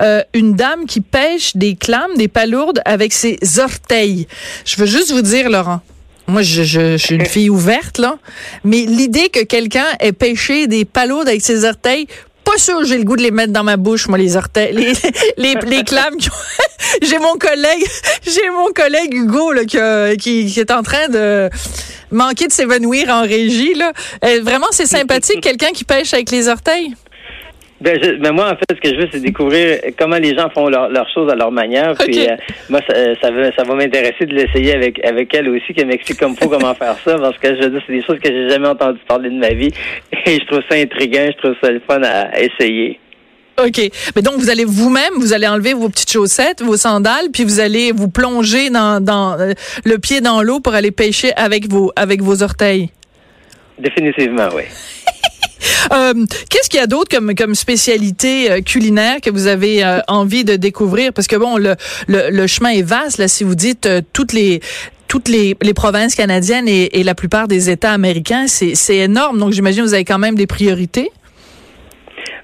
euh, 0.00 0.22
une 0.32 0.54
dame 0.54 0.86
qui 0.86 1.00
pêche 1.00 1.56
des 1.56 1.76
clames, 1.76 2.14
des 2.16 2.28
palourdes 2.28 2.80
avec 2.84 3.12
ses 3.12 3.38
orteils. 3.58 4.26
Je 4.64 4.76
veux 4.76 4.86
juste 4.86 5.12
vous 5.12 5.22
dire, 5.22 5.50
Laurent. 5.50 5.80
Moi, 6.26 6.40
je, 6.40 6.62
je, 6.62 6.96
je 6.96 6.96
suis 6.96 7.16
une 7.16 7.26
fille 7.26 7.50
ouverte, 7.50 7.98
là. 7.98 8.16
Mais 8.64 8.86
l'idée 8.86 9.28
que 9.28 9.44
quelqu'un 9.44 9.86
ait 10.00 10.12
pêché 10.12 10.66
des 10.66 10.86
palourdes 10.86 11.28
avec 11.28 11.42
ses 11.42 11.64
orteils, 11.66 12.06
pas 12.54 12.60
sûr 12.60 12.78
que 12.78 12.84
j'ai 12.84 12.98
le 12.98 13.04
goût 13.04 13.16
de 13.16 13.22
les 13.22 13.32
mettre 13.32 13.52
dans 13.52 13.64
ma 13.64 13.76
bouche, 13.76 14.06
moi, 14.06 14.16
les 14.16 14.36
orteils, 14.36 14.72
les, 14.72 15.54
les, 15.64 15.82
clames. 15.82 16.14
j'ai 17.02 17.18
mon 17.18 17.36
collègue, 17.36 17.84
j'ai 18.26 18.48
mon 18.50 18.72
collègue 18.72 19.12
Hugo, 19.12 19.52
là, 19.52 19.64
qui, 19.64 19.78
a- 19.78 20.14
qui, 20.16 20.46
qui 20.46 20.60
est 20.60 20.70
en 20.70 20.82
train 20.82 21.08
de 21.08 21.50
manquer 22.12 22.46
de 22.46 22.52
s'évanouir 22.52 23.08
en 23.08 23.22
régie, 23.22 23.74
là. 23.74 23.92
Euh, 24.24 24.40
vraiment, 24.42 24.68
c'est 24.70 24.86
sympathique, 24.86 25.40
quelqu'un 25.42 25.72
qui 25.72 25.84
pêche 25.84 26.14
avec 26.14 26.30
les 26.30 26.48
orteils. 26.48 26.94
Ben, 27.80 27.98
je- 28.02 28.16
ben, 28.22 28.32
moi, 28.32 28.46
en 28.46 28.56
fait, 28.56 28.64
ce 28.70 28.80
que 28.80 28.88
je 28.94 29.00
veux, 29.00 29.08
c'est 29.12 29.20
découvrir 29.20 29.78
comment 29.98 30.16
les 30.16 30.34
gens 30.36 30.48
font 30.48 30.68
leur- 30.68 30.88
leurs 30.88 31.08
choses 31.12 31.30
à 31.30 31.34
leur 31.34 31.50
manière. 31.50 31.94
Puis, 31.98 32.20
euh, 32.20 32.36
moi, 32.70 32.80
ça, 32.88 32.94
ça 33.20 33.30
va, 33.30 33.52
ça 33.52 33.62
va 33.64 33.74
m'intéresser 33.74 34.24
de 34.26 34.34
l'essayer 34.34 34.74
avec, 34.74 35.04
avec 35.04 35.34
elle 35.34 35.48
aussi, 35.48 35.74
qu'elle 35.74 35.88
m'explique 35.88 36.18
comme 36.20 36.36
faut 36.36 36.48
comment 36.48 36.74
faire 36.74 36.96
ça, 37.04 37.16
parce 37.18 37.36
que 37.38 37.48
je 37.56 37.62
veux 37.62 37.70
dire, 37.70 37.82
c'est 37.86 37.92
des 37.92 38.02
choses 38.04 38.18
que 38.20 38.30
j'ai 38.30 38.48
jamais 38.48 38.68
entendu 38.68 39.00
parler 39.06 39.28
de 39.28 39.38
ma 39.38 39.50
vie. 39.50 39.70
Et 40.26 40.40
je 40.40 40.46
trouve 40.46 40.60
ça 40.70 40.76
intriguant, 40.76 41.26
je 41.26 41.36
trouve 41.42 41.56
ça 41.62 41.70
le 41.70 41.80
fun 41.86 42.00
à, 42.02 42.28
à 42.34 42.40
essayer. 42.40 43.00
OK. 43.62 43.80
Mais 44.16 44.22
donc, 44.22 44.34
vous 44.38 44.50
allez 44.50 44.64
vous-même, 44.64 45.12
vous 45.18 45.32
allez 45.32 45.46
enlever 45.46 45.74
vos 45.74 45.88
petites 45.88 46.10
chaussettes, 46.10 46.62
vos 46.62 46.76
sandales, 46.76 47.26
puis 47.32 47.44
vous 47.44 47.60
allez 47.60 47.92
vous 47.92 48.08
plonger 48.08 48.70
dans, 48.70 49.00
dans 49.00 49.38
euh, 49.38 49.52
le 49.84 49.98
pied 49.98 50.20
dans 50.20 50.42
l'eau 50.42 50.58
pour 50.60 50.74
aller 50.74 50.90
pêcher 50.90 51.32
avec 51.36 51.68
vos, 51.68 51.92
avec 51.96 52.20
vos 52.22 52.42
orteils? 52.42 52.88
Définitivement, 53.78 54.48
oui. 54.56 54.62
Euh, 55.92 56.12
Qu'est-ce 56.50 56.68
qu'il 56.68 56.80
y 56.80 56.82
a 56.82 56.86
d'autre 56.86 57.14
comme, 57.14 57.34
comme 57.34 57.54
spécialité 57.54 58.50
euh, 58.50 58.60
culinaire 58.60 59.20
que 59.22 59.30
vous 59.30 59.46
avez 59.46 59.84
euh, 59.84 60.00
envie 60.08 60.44
de 60.44 60.56
découvrir? 60.56 61.12
Parce 61.12 61.26
que 61.26 61.36
bon, 61.36 61.56
le, 61.56 61.74
le, 62.08 62.30
le 62.30 62.46
chemin 62.46 62.70
est 62.70 62.82
vaste, 62.82 63.18
là, 63.18 63.28
si 63.28 63.44
vous 63.44 63.54
dites 63.54 63.88
toutes 64.12 64.32
les 64.32 64.60
toutes 65.06 65.28
les, 65.28 65.54
les 65.62 65.74
provinces 65.74 66.14
canadiennes 66.14 66.66
et, 66.66 66.98
et 66.98 67.04
la 67.04 67.14
plupart 67.14 67.46
des 67.46 67.70
États 67.70 67.92
américains, 67.92 68.46
c'est 68.48 68.96
énorme. 68.96 69.38
Donc, 69.38 69.52
j'imagine 69.52 69.82
que 69.82 69.88
vous 69.88 69.94
avez 69.94 70.04
quand 70.04 70.18
même 70.18 70.34
des 70.34 70.46
priorités. 70.48 71.10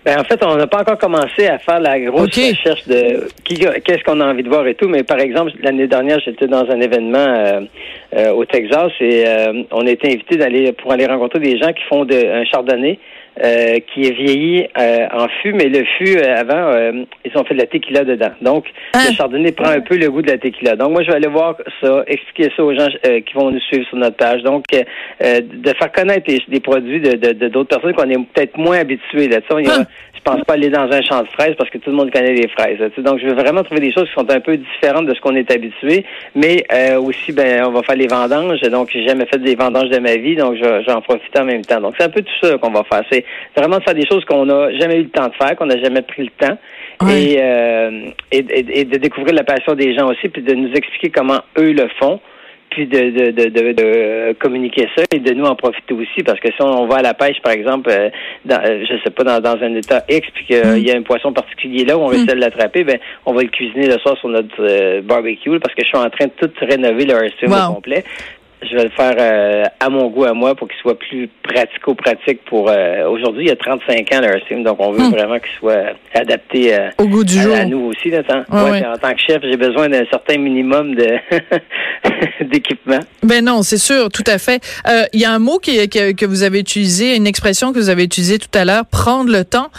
Ben, 0.04 0.18
en 0.18 0.24
fait, 0.24 0.42
on 0.44 0.56
n'a 0.56 0.66
pas 0.66 0.80
encore 0.80 0.98
commencé 0.98 1.46
à 1.46 1.58
faire 1.58 1.78
la 1.80 2.00
grosse 2.00 2.34
recherche 2.34 2.86
de 2.86 3.28
qu'est-ce 3.44 4.02
qu'on 4.04 4.20
a 4.20 4.26
envie 4.26 4.42
de 4.42 4.48
voir 4.48 4.66
et 4.66 4.74
tout. 4.74 4.88
Mais 4.88 5.02
par 5.02 5.18
exemple, 5.18 5.52
l'année 5.62 5.88
dernière, 5.88 6.20
j'étais 6.24 6.46
dans 6.46 6.64
un 6.70 6.80
événement 6.80 7.18
euh, 7.18 7.60
euh, 8.16 8.30
au 8.30 8.44
Texas 8.46 8.92
et 9.00 9.24
euh, 9.26 9.62
on 9.72 9.86
a 9.86 9.90
été 9.90 10.08
invité 10.08 10.36
d'aller 10.36 10.72
pour 10.72 10.92
aller 10.92 11.06
rencontrer 11.06 11.40
des 11.40 11.58
gens 11.58 11.72
qui 11.72 11.82
font 11.88 12.04
de, 12.04 12.14
un 12.14 12.44
chardonnay 12.44 12.98
euh, 13.42 13.78
qui 13.92 14.02
est 14.06 14.12
vieilli 14.12 14.66
euh, 14.78 15.06
en 15.12 15.28
fût, 15.40 15.52
mais 15.52 15.68
le 15.68 15.84
fût 15.98 16.18
euh, 16.18 16.34
avant, 16.36 16.92
ils 17.24 17.32
ont 17.38 17.44
fait 17.44 17.54
de 17.54 17.60
la 17.60 17.66
tequila 17.66 18.04
dedans. 18.04 18.30
Donc, 18.42 18.66
Hein? 18.94 19.00
le 19.08 19.14
chardonnay 19.14 19.52
prend 19.52 19.70
un 19.70 19.80
peu 19.80 19.96
le 19.96 20.10
goût 20.10 20.20
de 20.22 20.30
la 20.30 20.38
tequila. 20.38 20.76
Donc, 20.76 20.90
moi, 20.92 21.02
je 21.02 21.08
vais 21.10 21.16
aller 21.16 21.28
voir 21.28 21.56
ça, 21.80 22.02
expliquer 22.06 22.50
ça 22.56 22.64
aux 22.64 22.74
gens 22.74 22.88
qui 23.04 23.34
vont 23.34 23.50
nous 23.50 23.60
suivre 23.60 23.86
sur 23.86 23.96
notre 23.96 24.16
page. 24.16 24.42
Donc, 24.42 24.64
de 24.70 25.72
faire 25.78 25.92
connaître 25.92 26.30
les, 26.48 26.60
produits 26.60 27.00
de 27.00 27.12
de- 27.12 27.32
de- 27.32 27.48
d'autres 27.48 27.68
personnes 27.78 27.94
qu'on 27.94 28.10
est 28.10 28.18
peut-être 28.34 28.56
moins 28.56 28.78
habitués. 28.78 29.28
Là. 29.28 29.38
On 29.50 29.58
Hein? 29.58 29.84
je 30.14 30.20
pense 30.22 30.44
pas 30.44 30.52
aller 30.54 30.68
dans 30.68 30.90
un 30.90 31.00
champ 31.00 31.22
de 31.22 31.28
fraises 31.28 31.54
parce 31.56 31.70
que 31.70 31.78
tout 31.78 31.88
le 31.90 31.96
monde 31.96 32.10
connaît 32.10 32.34
les 32.34 32.48
fraises. 32.48 32.78
là. 32.78 32.88
Donc, 32.98 33.20
je 33.20 33.26
veux 33.26 33.34
vraiment 33.34 33.62
trouver 33.62 33.80
des 33.80 33.92
choses 33.92 34.06
qui 34.08 34.14
sont 34.14 34.30
un 34.30 34.40
peu 34.40 34.56
différentes 34.56 35.06
de 35.06 35.14
ce 35.14 35.20
qu'on 35.20 35.34
est 35.34 35.50
habitué. 35.50 36.04
Mais 36.34 36.64
aussi, 36.98 37.32
ben, 37.32 37.64
on 37.66 37.70
va 37.70 37.82
faire 37.82 37.96
les 37.96 38.06
vendanges. 38.06 38.60
Donc, 38.62 38.90
j'ai 38.92 39.06
jamais 39.06 39.24
fait 39.26 39.38
des 39.38 39.54
vendanges 39.54 39.88
de 39.88 39.98
ma 39.98 40.16
vie, 40.16 40.36
donc 40.36 40.56
je 40.56 40.62
vais, 40.64 40.82
je 40.82 40.86
vais 40.86 40.92
en 40.92 41.44
même 41.44 41.62
temps. 41.64 41.80
Donc, 41.80 41.94
c'est 41.98 42.04
un 42.04 42.10
peu 42.10 42.20
tout 42.22 42.32
ça 42.46 42.58
qu'on 42.58 42.70
va 42.70 42.84
faire. 42.84 43.02
C'est 43.10 43.19
vraiment 43.56 43.78
de 43.78 43.82
faire 43.82 43.94
des 43.94 44.06
choses 44.06 44.24
qu'on 44.24 44.46
n'a 44.46 44.76
jamais 44.78 44.96
eu 44.96 45.02
le 45.04 45.10
temps 45.10 45.28
de 45.28 45.34
faire, 45.34 45.56
qu'on 45.56 45.66
n'a 45.66 45.78
jamais 45.82 46.02
pris 46.02 46.24
le 46.24 46.46
temps. 46.46 46.56
Et, 47.10 47.36
euh, 47.40 48.10
et, 48.30 48.38
et- 48.38 48.80
et 48.80 48.84
de 48.84 48.98
découvrir 48.98 49.34
la 49.34 49.44
passion 49.44 49.74
des 49.74 49.94
gens 49.96 50.08
aussi, 50.10 50.28
puis 50.28 50.42
de 50.42 50.54
nous 50.54 50.72
expliquer 50.72 51.10
comment 51.10 51.40
eux 51.58 51.72
le 51.72 51.88
font 51.98 52.20
puis 52.70 52.86
de, 52.86 53.10
de, 53.10 53.30
de, 53.32 53.48
de, 53.48 53.72
de 53.72 54.32
communiquer 54.34 54.86
ça 54.96 55.02
et 55.12 55.18
de 55.18 55.32
nous 55.32 55.44
en 55.44 55.56
profiter 55.56 55.92
aussi. 55.92 56.22
Parce 56.22 56.38
que 56.38 56.46
si 56.52 56.62
on 56.62 56.86
va 56.86 56.98
à 56.98 57.02
la 57.02 57.14
pêche 57.14 57.40
par 57.42 57.52
exemple 57.52 57.90
euh, 57.90 58.10
dans, 58.44 58.60
euh, 58.64 58.84
je 58.88 58.94
sais 59.02 59.10
pas 59.10 59.24
dans, 59.24 59.40
dans 59.40 59.60
un 59.60 59.74
état 59.74 60.04
X 60.08 60.28
puis 60.32 60.44
qu'il 60.46 60.78
y 60.86 60.92
a 60.92 60.96
un 60.96 61.02
poisson 61.02 61.32
particulier 61.32 61.84
là 61.84 61.98
où 61.98 62.02
on 62.02 62.06
va 62.06 62.14
essayer 62.14 62.32
de 62.34 62.38
l'attraper 62.38 62.84
ben 62.84 62.98
on 63.26 63.32
va 63.32 63.42
le 63.42 63.48
cuisiner 63.48 63.88
le 63.88 63.98
soir 63.98 64.16
sur 64.18 64.28
notre 64.28 64.54
euh, 64.60 65.00
barbecue 65.02 65.58
parce 65.58 65.74
que 65.74 65.82
je 65.82 65.88
suis 65.88 65.98
en 65.98 66.08
train 66.10 66.26
de 66.26 66.32
tout 66.46 66.50
rénover 66.60 67.06
le 67.06 67.14
Wow. 67.48 67.70
au 67.70 67.74
complet 67.74 68.04
je 68.62 68.76
vais 68.76 68.84
le 68.84 68.90
faire 68.90 69.14
euh, 69.18 69.64
à 69.80 69.88
mon 69.88 70.08
goût 70.08 70.24
à 70.24 70.32
moi 70.34 70.54
pour 70.54 70.68
qu'il 70.68 70.78
soit 70.80 70.98
plus 70.98 71.28
pratico-pratique 71.42 72.44
pour 72.44 72.68
euh, 72.70 73.08
aujourd'hui 73.08 73.44
il 73.44 73.48
y 73.48 73.52
a 73.52 73.56
35 73.56 73.98
ans 74.14 74.20
le 74.20 74.26
Hearthstone 74.26 74.64
donc 74.64 74.76
on 74.80 74.92
veut 74.92 75.00
Hmm. 75.00 75.10
vraiment 75.12 75.38
qu'il 75.38 75.50
soit 75.58 75.94
adapté 76.14 76.74
euh, 76.74 76.90
Au 76.98 77.06
goût 77.06 77.24
du 77.24 77.38
à, 77.38 77.42
jour. 77.42 77.54
à 77.56 77.64
nous 77.64 77.86
aussi 77.90 78.10
là, 78.10 78.22
tant- 78.22 78.44
Ouais. 78.50 78.84
En 78.86 78.96
tant 78.98 79.12
que 79.14 79.20
chef, 79.26 79.40
j'ai 79.42 79.56
besoin 79.56 79.88
d'un 79.88 80.04
certain 80.10 80.36
minimum 80.38 80.94
de 80.94 81.06
d'équipement. 82.44 83.00
Ben 83.22 83.44
non, 83.44 83.62
c'est 83.62 83.78
sûr, 83.78 84.08
tout 84.10 84.24
à 84.26 84.38
fait. 84.38 84.62
Euh, 84.88 85.04
Il 85.12 85.20
y 85.20 85.24
a 85.24 85.32
un 85.32 85.38
mot 85.38 85.58
qui, 85.58 85.88
que, 85.88 86.12
que 86.12 86.26
vous 86.26 86.42
avez 86.42 86.58
utilisé, 86.60 87.16
une 87.16 87.26
expression 87.26 87.72
que 87.72 87.78
vous 87.78 87.88
avez 87.88 88.04
utilisée 88.04 88.38
tout 88.38 88.48
à 88.58 88.64
l'heure, 88.64 88.84
prendre 88.86 89.30
le 89.30 89.44
temps. 89.44 89.70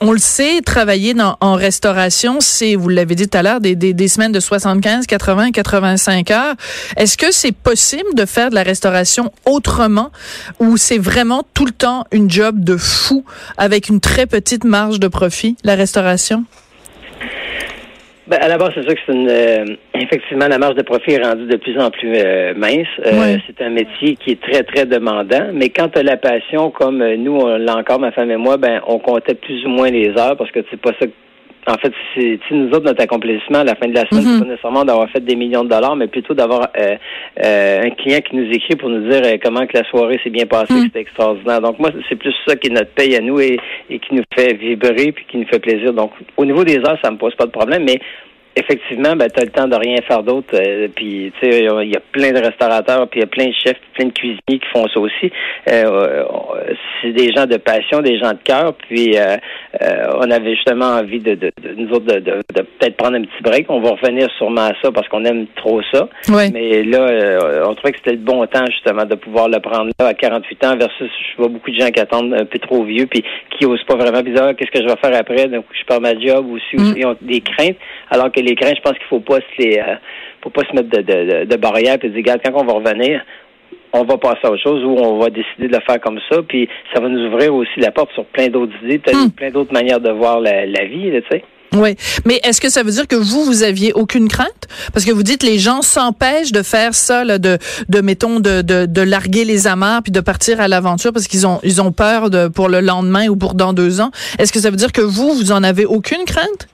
On 0.00 0.12
le 0.12 0.18
sait, 0.18 0.60
travailler 0.60 1.14
en 1.40 1.54
restauration, 1.54 2.38
c'est, 2.40 2.74
vous 2.74 2.88
l'avez 2.88 3.14
dit 3.14 3.28
tout 3.28 3.38
à 3.38 3.42
l'heure, 3.42 3.60
des, 3.60 3.76
des, 3.76 3.92
des 3.92 4.08
semaines 4.08 4.32
de 4.32 4.40
75, 4.40 5.06
80, 5.06 5.52
85 5.52 6.30
heures. 6.30 6.54
Est-ce 6.96 7.16
que 7.16 7.30
c'est 7.30 7.52
possible 7.52 8.14
de 8.14 8.26
faire 8.26 8.50
de 8.50 8.54
la 8.54 8.64
restauration 8.64 9.32
autrement 9.46 10.10
ou 10.58 10.76
c'est 10.76 10.98
vraiment 10.98 11.44
tout 11.54 11.64
le 11.64 11.72
temps 11.72 12.04
une 12.10 12.30
job 12.30 12.62
de 12.62 12.76
fou 12.76 13.24
avec 13.56 13.88
une 13.88 14.00
très 14.00 14.26
petite 14.26 14.64
marge 14.64 14.98
de 14.98 15.08
profit, 15.08 15.56
la 15.62 15.74
restauration? 15.76 16.44
Ben, 18.26 18.38
à 18.40 18.48
la 18.48 18.56
base, 18.56 18.70
c'est 18.74 18.82
sûr 18.84 18.94
que 18.94 19.00
c'est 19.06 19.12
une 19.12 19.28
euh, 19.28 19.64
effectivement 19.94 20.48
la 20.48 20.56
marge 20.56 20.76
de 20.76 20.82
profit 20.82 21.12
est 21.12 21.22
rendue 21.22 21.44
de 21.46 21.56
plus 21.56 21.78
en 21.78 21.90
plus 21.90 22.10
euh, 22.16 22.54
mince. 22.56 22.86
Euh. 23.04 23.10
C'est 23.46 23.62
un 23.62 23.68
métier 23.68 24.16
qui 24.16 24.30
est 24.30 24.40
très 24.40 24.62
très 24.62 24.86
demandant, 24.86 25.50
mais 25.52 25.68
quand 25.68 25.88
tu 25.90 25.98
as 25.98 26.02
la 26.02 26.16
passion, 26.16 26.70
comme 26.70 27.02
euh, 27.02 27.16
nous 27.18 27.36
on 27.36 27.58
l'a 27.58 27.76
encore 27.76 28.00
ma 28.00 28.12
femme 28.12 28.30
et 28.30 28.38
moi, 28.38 28.56
ben 28.56 28.80
on 28.86 28.98
comptait 28.98 29.34
plus 29.34 29.66
ou 29.66 29.68
moins 29.68 29.90
les 29.90 30.08
heures 30.18 30.36
parce 30.38 30.50
que 30.52 30.60
c'est 30.70 30.80
pas 30.80 30.92
ça. 30.98 31.06
que- 31.06 31.12
En 31.66 31.74
fait, 31.78 31.92
c'est 32.14 32.38
nous 32.50 32.68
autres 32.68 32.84
notre 32.84 33.02
accomplissement 33.02 33.60
à 33.60 33.64
la 33.64 33.74
fin 33.74 33.88
de 33.88 33.94
la 33.94 34.04
semaine, 34.06 34.22
c'est 34.24 34.38
pas 34.44 34.50
nécessairement 34.50 34.84
d'avoir 34.84 35.08
fait 35.08 35.20
des 35.24 35.34
millions 35.34 35.64
de 35.64 35.70
dollars, 35.70 35.96
mais 35.96 36.08
plutôt 36.08 36.34
d'avoir 36.34 36.68
euh, 36.78 36.96
euh, 37.42 37.82
un 37.84 37.90
client 37.90 38.20
qui 38.20 38.36
nous 38.36 38.50
écrit 38.52 38.76
pour 38.76 38.90
nous 38.90 39.08
dire 39.08 39.22
euh, 39.24 39.36
comment 39.42 39.66
que 39.66 39.78
la 39.78 39.84
soirée 39.88 40.20
s'est 40.22 40.28
bien 40.30 40.44
passée, 40.46 40.74
Mhm. 40.74 40.78
que 40.80 40.84
c'était 40.84 41.00
extraordinaire. 41.00 41.60
Donc 41.62 41.78
moi, 41.78 41.90
c'est 42.08 42.16
plus 42.16 42.34
ça 42.46 42.54
qui 42.56 42.68
est 42.68 42.72
notre 42.74 42.90
paye 42.92 43.16
à 43.16 43.20
nous 43.20 43.40
et, 43.40 43.58
et 43.88 43.98
qui 43.98 44.14
nous 44.14 44.24
fait 44.36 44.52
vibrer 44.54 45.12
puis 45.12 45.24
qui 45.26 45.38
nous 45.38 45.46
fait 45.46 45.58
plaisir. 45.60 45.94
Donc 45.94 46.12
au 46.36 46.44
niveau 46.44 46.64
des 46.64 46.76
heures, 46.78 46.98
ça 47.02 47.10
me 47.10 47.16
pose 47.16 47.34
pas 47.34 47.46
de 47.46 47.50
problème, 47.50 47.84
mais 47.84 47.98
effectivement, 48.56 49.16
ben, 49.16 49.26
tu 49.34 49.40
as 49.40 49.44
le 49.46 49.50
temps 49.50 49.66
de 49.66 49.74
rien 49.74 49.96
faire 50.06 50.22
d'autre. 50.22 50.54
euh, 50.54 50.86
puis, 50.94 51.32
tu 51.40 51.50
sais, 51.50 51.58
il 51.64 51.90
y 51.90 51.96
a 51.96 52.00
plein 52.12 52.30
de 52.30 52.38
restaurateurs, 52.38 53.08
puis 53.08 53.18
il 53.18 53.22
y 53.22 53.24
a 53.24 53.26
plein 53.26 53.46
de 53.46 53.52
chefs, 53.54 53.80
plein 53.94 54.06
de 54.06 54.12
cuisiniers 54.12 54.38
qui 54.46 54.68
font 54.72 54.86
ça 54.86 55.00
aussi. 55.00 55.32
Euh, 55.72 55.84
euh, 55.84 56.24
c'est 57.02 57.10
des 57.10 57.32
gens 57.32 57.46
de 57.46 57.56
passion, 57.56 58.00
des 58.00 58.16
gens 58.18 58.30
de 58.30 58.38
cœur. 58.44 58.74
Puis, 58.88 59.16
euh, 59.18 59.36
euh, 59.82 60.04
on 60.20 60.30
avait 60.30 60.54
justement 60.54 60.86
envie 60.98 61.20
de, 61.20 61.34
de, 61.34 61.52
de 61.62 61.74
nous 61.76 61.90
autres 61.90 62.06
de, 62.06 62.20
de, 62.20 62.36
de 62.54 62.62
peut-être 62.62 62.96
prendre 62.96 63.16
un 63.16 63.22
petit 63.22 63.42
break. 63.42 63.66
On 63.70 63.80
va 63.80 63.90
revenir 63.90 64.28
sûrement 64.36 64.66
à 64.66 64.72
ça 64.82 64.92
parce 64.92 65.08
qu'on 65.08 65.24
aime 65.24 65.46
trop 65.56 65.80
ça. 65.92 66.08
Mais 66.52 66.82
là, 66.82 67.00
euh, 67.00 67.64
on 67.66 67.74
trouvait 67.74 67.92
que 67.92 67.98
c'était 67.98 68.12
le 68.12 68.18
bon 68.18 68.46
temps 68.46 68.66
justement 68.66 69.04
de 69.04 69.14
pouvoir 69.14 69.48
le 69.48 69.60
prendre 69.60 69.90
là 69.98 70.08
à 70.08 70.14
48 70.14 70.64
ans 70.64 70.76
versus 70.76 71.10
je 71.32 71.36
vois 71.38 71.48
beaucoup 71.48 71.70
de 71.70 71.78
gens 71.78 71.88
qui 71.90 72.00
attendent 72.00 72.34
un 72.34 72.44
peu 72.44 72.58
trop 72.58 72.84
vieux 72.84 73.06
puis 73.06 73.24
qui 73.58 73.64
osent 73.66 73.82
pas 73.84 73.96
vraiment 73.96 74.20
disent, 74.22 74.38
Ah, 74.40 74.52
qu'est-ce 74.54 74.70
que 74.70 74.86
je 74.86 74.92
vais 74.92 75.00
faire 75.02 75.18
après? 75.18 75.46
Donc 75.48 75.64
je 75.72 75.84
perds 75.86 76.00
ma 76.00 76.18
job 76.18 76.46
aussi 76.52 76.74
Mm. 76.74 76.94
ils 76.96 77.06
ont 77.06 77.16
des 77.20 77.40
craintes 77.40 77.76
alors 78.10 78.30
que 78.32 78.40
les 78.40 78.54
craintes 78.54 78.76
je 78.76 78.82
pense 78.82 78.94
qu'il 78.94 79.06
faut 79.08 79.20
pas 79.20 79.36
se 79.36 79.62
les 79.62 79.78
euh, 79.78 79.94
faut 80.42 80.50
pas 80.50 80.62
se 80.62 80.74
mettre 80.74 80.88
de, 80.90 81.00
de, 81.02 81.44
de, 81.44 81.56
barrières 81.56 81.98
puis 81.98 82.10
dire 82.10 82.18
regarde 82.18 82.40
quand 82.44 82.52
on 82.54 82.64
va 82.64 82.72
revenir 82.74 83.22
on 83.96 84.04
va 84.04 84.18
passer 84.18 84.40
à 84.44 84.50
autre 84.50 84.62
chose 84.62 84.82
ou 84.84 84.96
on 84.98 85.18
va 85.18 85.30
décider 85.30 85.68
de 85.68 85.72
le 85.74 85.80
faire 85.86 86.00
comme 86.00 86.18
ça 86.30 86.38
puis 86.46 86.68
ça 86.92 87.00
va 87.00 87.08
nous 87.08 87.26
ouvrir 87.28 87.54
aussi 87.54 87.78
la 87.78 87.90
porte 87.92 88.12
sur 88.12 88.24
plein 88.26 88.48
d'autres 88.48 88.72
idées 88.84 88.98
peut-être 88.98 89.26
Mm. 89.26 89.30
plein 89.30 89.50
d'autres 89.50 89.72
manières 89.72 90.00
de 90.00 90.10
voir 90.10 90.40
la, 90.40 90.66
la 90.66 90.84
vie 90.84 91.10
tu 91.10 91.22
sais 91.30 91.44
Oui, 91.74 91.96
mais 92.26 92.40
est-ce 92.44 92.60
que 92.60 92.68
ça 92.68 92.82
veut 92.82 92.90
dire 92.92 93.06
que 93.08 93.16
vous, 93.16 93.44
vous 93.44 93.62
aviez 93.64 93.92
aucune 93.94 94.28
crainte? 94.28 94.68
Parce 94.92 95.04
que 95.04 95.10
vous 95.12 95.22
dites 95.24 95.42
les 95.42 95.58
gens 95.58 95.82
s'empêchent 95.82 96.52
de 96.52 96.62
faire 96.62 96.94
ça, 96.94 97.24
là, 97.24 97.38
de, 97.38 97.58
de 97.88 98.00
mettons, 98.00 98.38
de, 98.38 98.62
de, 98.62 98.86
de 98.86 99.00
larguer 99.02 99.44
les 99.44 99.66
amarres 99.66 100.02
puis 100.04 100.12
de 100.12 100.20
partir 100.20 100.60
à 100.60 100.68
l'aventure 100.68 101.12
parce 101.12 101.26
qu'ils 101.26 101.46
ont, 101.48 101.58
ils 101.64 101.80
ont 101.82 101.90
peur 101.90 102.30
de, 102.30 102.46
pour 102.48 102.68
le 102.68 102.80
lendemain 102.80 103.26
ou 103.28 103.36
pour 103.36 103.54
dans 103.54 103.72
deux 103.72 104.00
ans. 104.00 104.10
Est-ce 104.38 104.52
que 104.52 104.60
ça 104.60 104.70
veut 104.70 104.76
dire 104.76 104.92
que 104.92 105.00
vous, 105.02 105.32
vous 105.34 105.50
en 105.52 105.62
avez 105.64 105.84
aucune 105.84 106.24
crainte? 106.26 106.68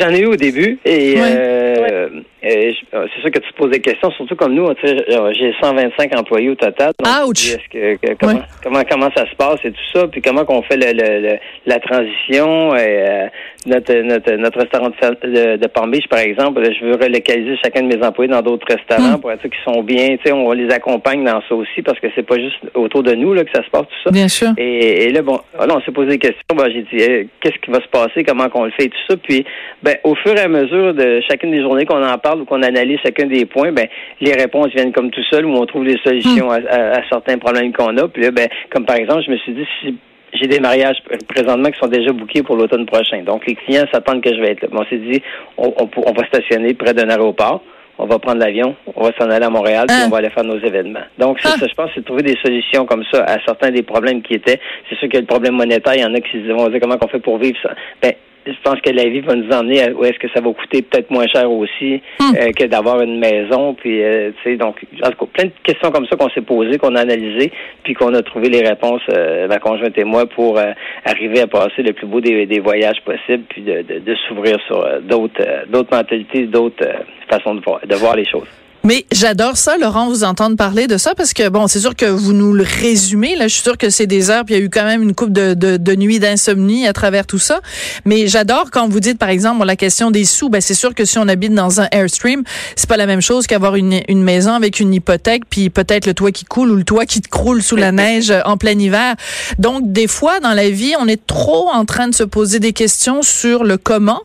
J'en 0.00 0.08
ai 0.10 0.20
eu 0.20 0.26
au 0.26 0.36
début 0.36 0.78
et 0.84 1.14
euh, 1.16 1.22
je- 1.22 1.92
euh, 1.92 2.08
c'est 2.42 3.20
sûr 3.20 3.30
que 3.30 3.38
tu 3.38 3.52
te 3.52 3.56
poses 3.56 3.70
des 3.70 3.80
questions, 3.80 4.10
surtout 4.12 4.36
comme 4.36 4.54
nous, 4.54 4.72
tu 4.74 4.86
sais, 4.86 4.96
euh, 5.12 5.32
j'ai 5.38 5.52
125 5.60 6.18
employés 6.18 6.50
au 6.50 6.54
total. 6.54 6.92
donc 6.98 7.28
Ouch! 7.28 7.56
que, 7.70 7.96
que- 7.96 8.14
comment, 8.18 8.32
Ouais. 8.34 8.40
comment 8.62 8.82
comment 8.90 9.10
ça 9.14 9.28
se 9.28 9.34
passe 9.36 9.58
et 9.64 9.70
tout 9.72 9.86
ça, 9.94 10.06
puis 10.08 10.20
comment 10.22 10.44
qu'on 10.44 10.62
fait 10.62 10.76
le, 10.76 10.92
le- 10.92 11.20
le- 11.28 11.38
la 11.66 11.78
transition. 11.80 12.74
Et, 12.76 12.80
euh, 13.08 13.26
notre, 13.66 13.92
notre 13.94 14.32
notre 14.36 14.58
restaurant 14.58 14.88
de, 14.88 15.56
de, 15.56 15.66
Palm 15.66 15.90
Beach, 15.90 16.08
par 16.08 16.20
exemple, 16.20 16.62
je 16.64 16.82
veux 16.84 16.92
relocaliser 16.94 17.56
chacun 17.62 17.82
de 17.82 17.94
mes 17.94 18.02
employés 18.02 18.30
dans 18.30 18.40
d'autres 18.40 18.66
restaurants 18.66 19.18
Mm. 19.18 19.20
pour 19.20 19.30
être 19.32 19.40
sûr 19.42 19.50
qu'ils 19.50 19.72
sont 19.74 19.82
bien. 19.82 20.16
Tu 20.16 20.20
sais, 20.24 20.32
on 20.32 20.50
les 20.52 20.70
accompagne 20.72 21.24
dans 21.24 21.42
ça 21.46 21.54
aussi 21.54 21.82
parce 21.82 21.98
que 22.00 22.06
c'est 22.14 22.22
pas 22.26 22.36
juste 22.38 22.56
autour 22.74 23.02
de 23.02 23.12
nous 23.14 23.34
là 23.34 23.44
que 23.44 23.50
ça 23.54 23.62
se 23.62 23.68
passe 23.70 23.82
tout 23.82 24.02
ça. 24.04 24.10
Bien 24.10 24.28
sûr. 24.28 24.48
Et, 24.56 25.04
et 25.04 25.10
là, 25.12 25.20
bon, 25.22 25.38
là, 25.58 25.66
on 25.76 25.80
s'est 25.82 25.92
posé 25.92 26.08
des 26.10 26.18
questions. 26.18 26.40
Ben, 26.56 26.70
j'ai 26.72 26.82
dit, 26.82 27.04
eh, 27.04 27.28
qu'est-ce 27.42 27.58
qui 27.62 27.70
va 27.70 27.80
se 27.82 27.88
passer, 27.88 28.24
comment 28.24 28.48
qu'on 28.48 28.64
le 28.64 28.70
fait 28.70 28.84
et 28.84 28.88
tout 28.88 28.96
ça. 29.10 29.16
Puis, 29.18 29.44
ben, 29.82 29.96
au 30.04 30.14
fur 30.14 30.34
et 30.34 30.40
à 30.40 30.48
mesure 30.48 30.94
de 30.94 31.20
chacune 31.28 31.50
des 31.50 31.60
journées 31.60 31.84
qu'on 31.84 32.02
en 32.02 32.16
parle 32.18 32.29
ou 32.38 32.44
qu'on 32.44 32.62
analyse 32.62 32.98
chacun 33.02 33.26
des 33.26 33.46
points, 33.46 33.72
ben, 33.72 33.86
les 34.20 34.32
réponses 34.34 34.68
viennent 34.74 34.92
comme 34.92 35.10
tout 35.10 35.22
seul 35.30 35.46
où 35.46 35.54
on 35.54 35.66
trouve 35.66 35.84
les 35.84 35.98
solutions 36.04 36.50
à, 36.50 36.56
à- 36.68 36.98
à 36.98 37.08
certains 37.08 37.38
problèmes 37.38 37.72
qu'on 37.72 37.96
a. 37.96 38.06
Puis 38.08 38.22
là, 38.22 38.30
ben, 38.30 38.48
comme 38.70 38.84
par 38.84 38.96
exemple, 38.96 39.22
je 39.26 39.30
me 39.30 39.36
suis 39.38 39.52
dit, 39.52 39.66
si 39.80 39.96
j'ai 40.34 40.46
des 40.46 40.60
mariages 40.60 40.98
pr- 41.10 41.24
présentement 41.26 41.70
qui 41.70 41.78
sont 41.80 41.88
déjà 41.88 42.12
bookés 42.12 42.42
pour 42.44 42.54
l'automne 42.56 42.86
prochain. 42.86 43.22
Donc, 43.24 43.46
les 43.46 43.56
clients 43.56 43.86
s'attendent 43.92 44.22
que 44.22 44.32
je 44.32 44.40
vais 44.40 44.52
être 44.52 44.62
là. 44.62 44.68
Mais 44.72 44.78
on 44.80 44.84
s'est 44.84 44.98
dit, 44.98 45.20
on, 45.58 45.74
on, 45.76 45.88
on 46.06 46.12
va 46.12 46.24
stationner 46.26 46.74
près 46.74 46.94
d'un 46.94 47.08
aéroport. 47.08 47.62
On 48.02 48.06
va 48.06 48.18
prendre 48.18 48.38
l'avion, 48.38 48.74
on 48.96 49.02
va 49.04 49.10
s'en 49.18 49.28
aller 49.28 49.44
à 49.44 49.50
Montréal, 49.50 49.84
puis 49.86 49.96
Ah. 50.00 50.04
on 50.06 50.10
va 50.10 50.18
aller 50.18 50.30
faire 50.30 50.44
nos 50.44 50.58
événements. 50.58 51.02
Donc, 51.18 51.38
c'est 51.38 51.50
Ah. 51.52 51.58
ça, 51.60 51.66
je 51.68 51.74
pense, 51.74 51.90
c'est 51.94 52.00
de 52.00 52.06
trouver 52.06 52.22
des 52.22 52.34
solutions 52.42 52.86
comme 52.86 53.04
ça 53.12 53.24
à 53.24 53.36
certains 53.44 53.70
des 53.72 53.82
problèmes 53.82 54.22
qui 54.22 54.32
étaient. 54.32 54.58
C'est 54.88 54.94
sûr 54.96 55.08
qu'il 55.08 55.16
y 55.16 55.18
a 55.18 55.20
le 55.20 55.26
problème 55.26 55.54
monétaire, 55.56 55.94
il 55.96 56.00
y 56.00 56.04
en 56.06 56.14
a 56.14 56.20
qui 56.20 56.30
se 56.32 56.50
vont 56.50 56.66
dire 56.70 56.80
comment 56.80 56.96
on 56.98 57.08
fait 57.08 57.18
pour 57.18 57.36
vivre 57.36 57.58
ça. 57.62 57.74
Ben, 58.00 58.12
je 58.46 58.52
pense 58.62 58.80
que 58.80 58.90
la 58.90 59.04
vie 59.08 59.20
va 59.20 59.34
nous 59.34 59.50
emmener 59.50 59.82
à 59.82 59.90
où 59.92 60.04
est-ce 60.04 60.18
que 60.18 60.28
ça 60.34 60.40
va 60.40 60.52
coûter 60.52 60.82
peut-être 60.82 61.10
moins 61.10 61.26
cher 61.26 61.50
aussi 61.50 62.00
Hmm. 62.20 62.34
euh, 62.36 62.52
que 62.52 62.64
d'avoir 62.64 63.00
une 63.00 63.18
maison. 63.18 63.74
Puis, 63.74 64.02
euh, 64.02 64.30
tu 64.42 64.50
sais, 64.50 64.56
donc, 64.56 64.76
en 65.02 65.10
tout 65.10 65.26
cas, 65.26 65.30
plein 65.32 65.44
de 65.46 65.52
questions 65.62 65.90
comme 65.90 66.06
ça 66.06 66.16
qu'on 66.16 66.28
s'est 66.30 66.40
posées, 66.42 66.78
qu'on 66.78 66.94
a 66.96 67.00
analysées, 67.00 67.50
puis 67.82 67.94
qu'on 67.94 68.12
a 68.14 68.22
trouvé 68.22 68.48
les 68.48 68.60
réponses, 68.66 69.02
euh, 69.10 69.46
ma 69.48 69.58
conjointe 69.58 69.96
et 69.98 70.04
moi, 70.04 70.26
pour 70.26 70.58
euh, 70.58 70.72
arriver 71.04 71.40
à 71.40 71.46
passer 71.46 71.82
le 71.82 71.92
plus 71.92 72.06
beau 72.06 72.20
des, 72.20 72.46
des 72.46 72.60
voyages 72.60 73.00
possibles, 73.04 73.44
puis 73.48 73.62
de, 73.62 73.82
de, 73.82 73.98
de 74.00 74.14
s'ouvrir 74.28 74.58
sur 74.66 74.80
euh, 74.84 75.00
d'autres 75.00 75.40
euh, 75.40 75.62
d'autres 75.68 75.94
mentalités, 75.96 76.46
d'autres 76.46 76.86
euh, 76.86 77.02
façons 77.30 77.54
de 77.54 77.60
voir, 77.62 77.80
de 77.86 77.94
voir 77.96 78.16
les 78.16 78.26
choses. 78.26 78.48
Mais 78.82 79.04
j'adore 79.12 79.58
ça, 79.58 79.76
Laurent, 79.76 80.08
vous 80.08 80.24
entendre 80.24 80.56
parler 80.56 80.86
de 80.86 80.96
ça 80.96 81.14
parce 81.14 81.34
que 81.34 81.50
bon, 81.50 81.66
c'est 81.66 81.80
sûr 81.80 81.94
que 81.94 82.06
vous 82.06 82.32
nous 82.32 82.54
le 82.54 82.64
résumez. 82.64 83.36
Là, 83.36 83.46
je 83.46 83.54
suis 83.54 83.62
sûr 83.62 83.76
que 83.76 83.90
c'est 83.90 84.06
des 84.06 84.30
heures, 84.30 84.46
puis 84.46 84.54
il 84.54 84.58
y 84.58 84.60
a 84.62 84.64
eu 84.64 84.70
quand 84.70 84.84
même 84.84 85.02
une 85.02 85.14
coupe 85.14 85.32
de, 85.32 85.52
de, 85.52 85.76
de 85.76 85.94
nuits 85.94 86.18
d'insomnie 86.18 86.86
à 86.86 86.94
travers 86.94 87.26
tout 87.26 87.38
ça. 87.38 87.60
Mais 88.06 88.26
j'adore 88.26 88.70
quand 88.70 88.88
vous 88.88 89.00
dites, 89.00 89.18
par 89.18 89.28
exemple, 89.28 89.58
bon, 89.58 89.64
la 89.64 89.76
question 89.76 90.10
des 90.10 90.24
sous. 90.24 90.48
Ben, 90.48 90.62
c'est 90.62 90.74
sûr 90.74 90.94
que 90.94 91.04
si 91.04 91.18
on 91.18 91.28
habite 91.28 91.52
dans 91.52 91.82
un 91.82 91.88
airstream, 91.92 92.42
c'est 92.74 92.88
pas 92.88 92.96
la 92.96 93.06
même 93.06 93.20
chose 93.20 93.46
qu'avoir 93.46 93.76
une, 93.76 94.00
une 94.08 94.22
maison 94.22 94.52
avec 94.52 94.80
une 94.80 94.94
hypothèque, 94.94 95.42
puis 95.50 95.68
peut-être 95.68 96.06
le 96.06 96.14
toit 96.14 96.32
qui 96.32 96.46
coule 96.46 96.70
ou 96.70 96.76
le 96.76 96.84
toit 96.84 97.04
qui 97.04 97.20
te 97.20 97.28
croule 97.28 97.62
sous 97.62 97.76
la 97.76 97.92
neige 98.00 98.32
en 98.46 98.56
plein 98.56 98.78
hiver. 98.78 99.14
Donc, 99.58 99.92
des 99.92 100.06
fois 100.06 100.40
dans 100.40 100.54
la 100.54 100.70
vie, 100.70 100.94
on 100.98 101.06
est 101.06 101.26
trop 101.26 101.68
en 101.68 101.84
train 101.84 102.08
de 102.08 102.14
se 102.14 102.24
poser 102.24 102.60
des 102.60 102.72
questions 102.72 103.20
sur 103.20 103.62
le 103.62 103.76
comment, 103.76 104.22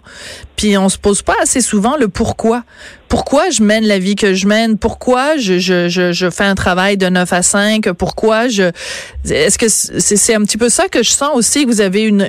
puis 0.55 0.77
on 0.77 0.88
se 0.88 0.97
pose 0.97 1.24
pas 1.24 1.35
assez 1.41 1.59
souvent 1.59 1.97
le 1.97 2.07
pourquoi. 2.07 2.63
Pourquoi 3.07 3.50
je 3.50 3.63
mène 3.63 3.85
la 3.85 4.00
vie 4.00 4.15
que 4.15 4.33
je 4.33 4.47
mène? 4.47 4.77
Pourquoi 4.77 5.38
je, 5.38 5.59
je, 5.59 5.89
je, 5.89 6.12
je 6.12 6.29
fais 6.29 6.43
un 6.43 6.55
travail 6.55 6.97
de 6.97 7.07
9 7.07 7.31
à 7.33 7.41
5? 7.43 7.91
Pourquoi 7.91 8.47
je... 8.47 8.71
Est-ce 9.29 9.57
que 9.57 9.69
c'est 9.69 10.15
c'est 10.17 10.33
un 10.33 10.41
petit 10.41 10.57
peu 10.57 10.69
ça 10.69 10.88
que 10.88 11.03
je 11.03 11.12
sens 11.12 11.31
aussi, 11.35 11.65
que 11.65 11.69
vous 11.69 11.81
avez 11.81 12.03
une, 12.03 12.27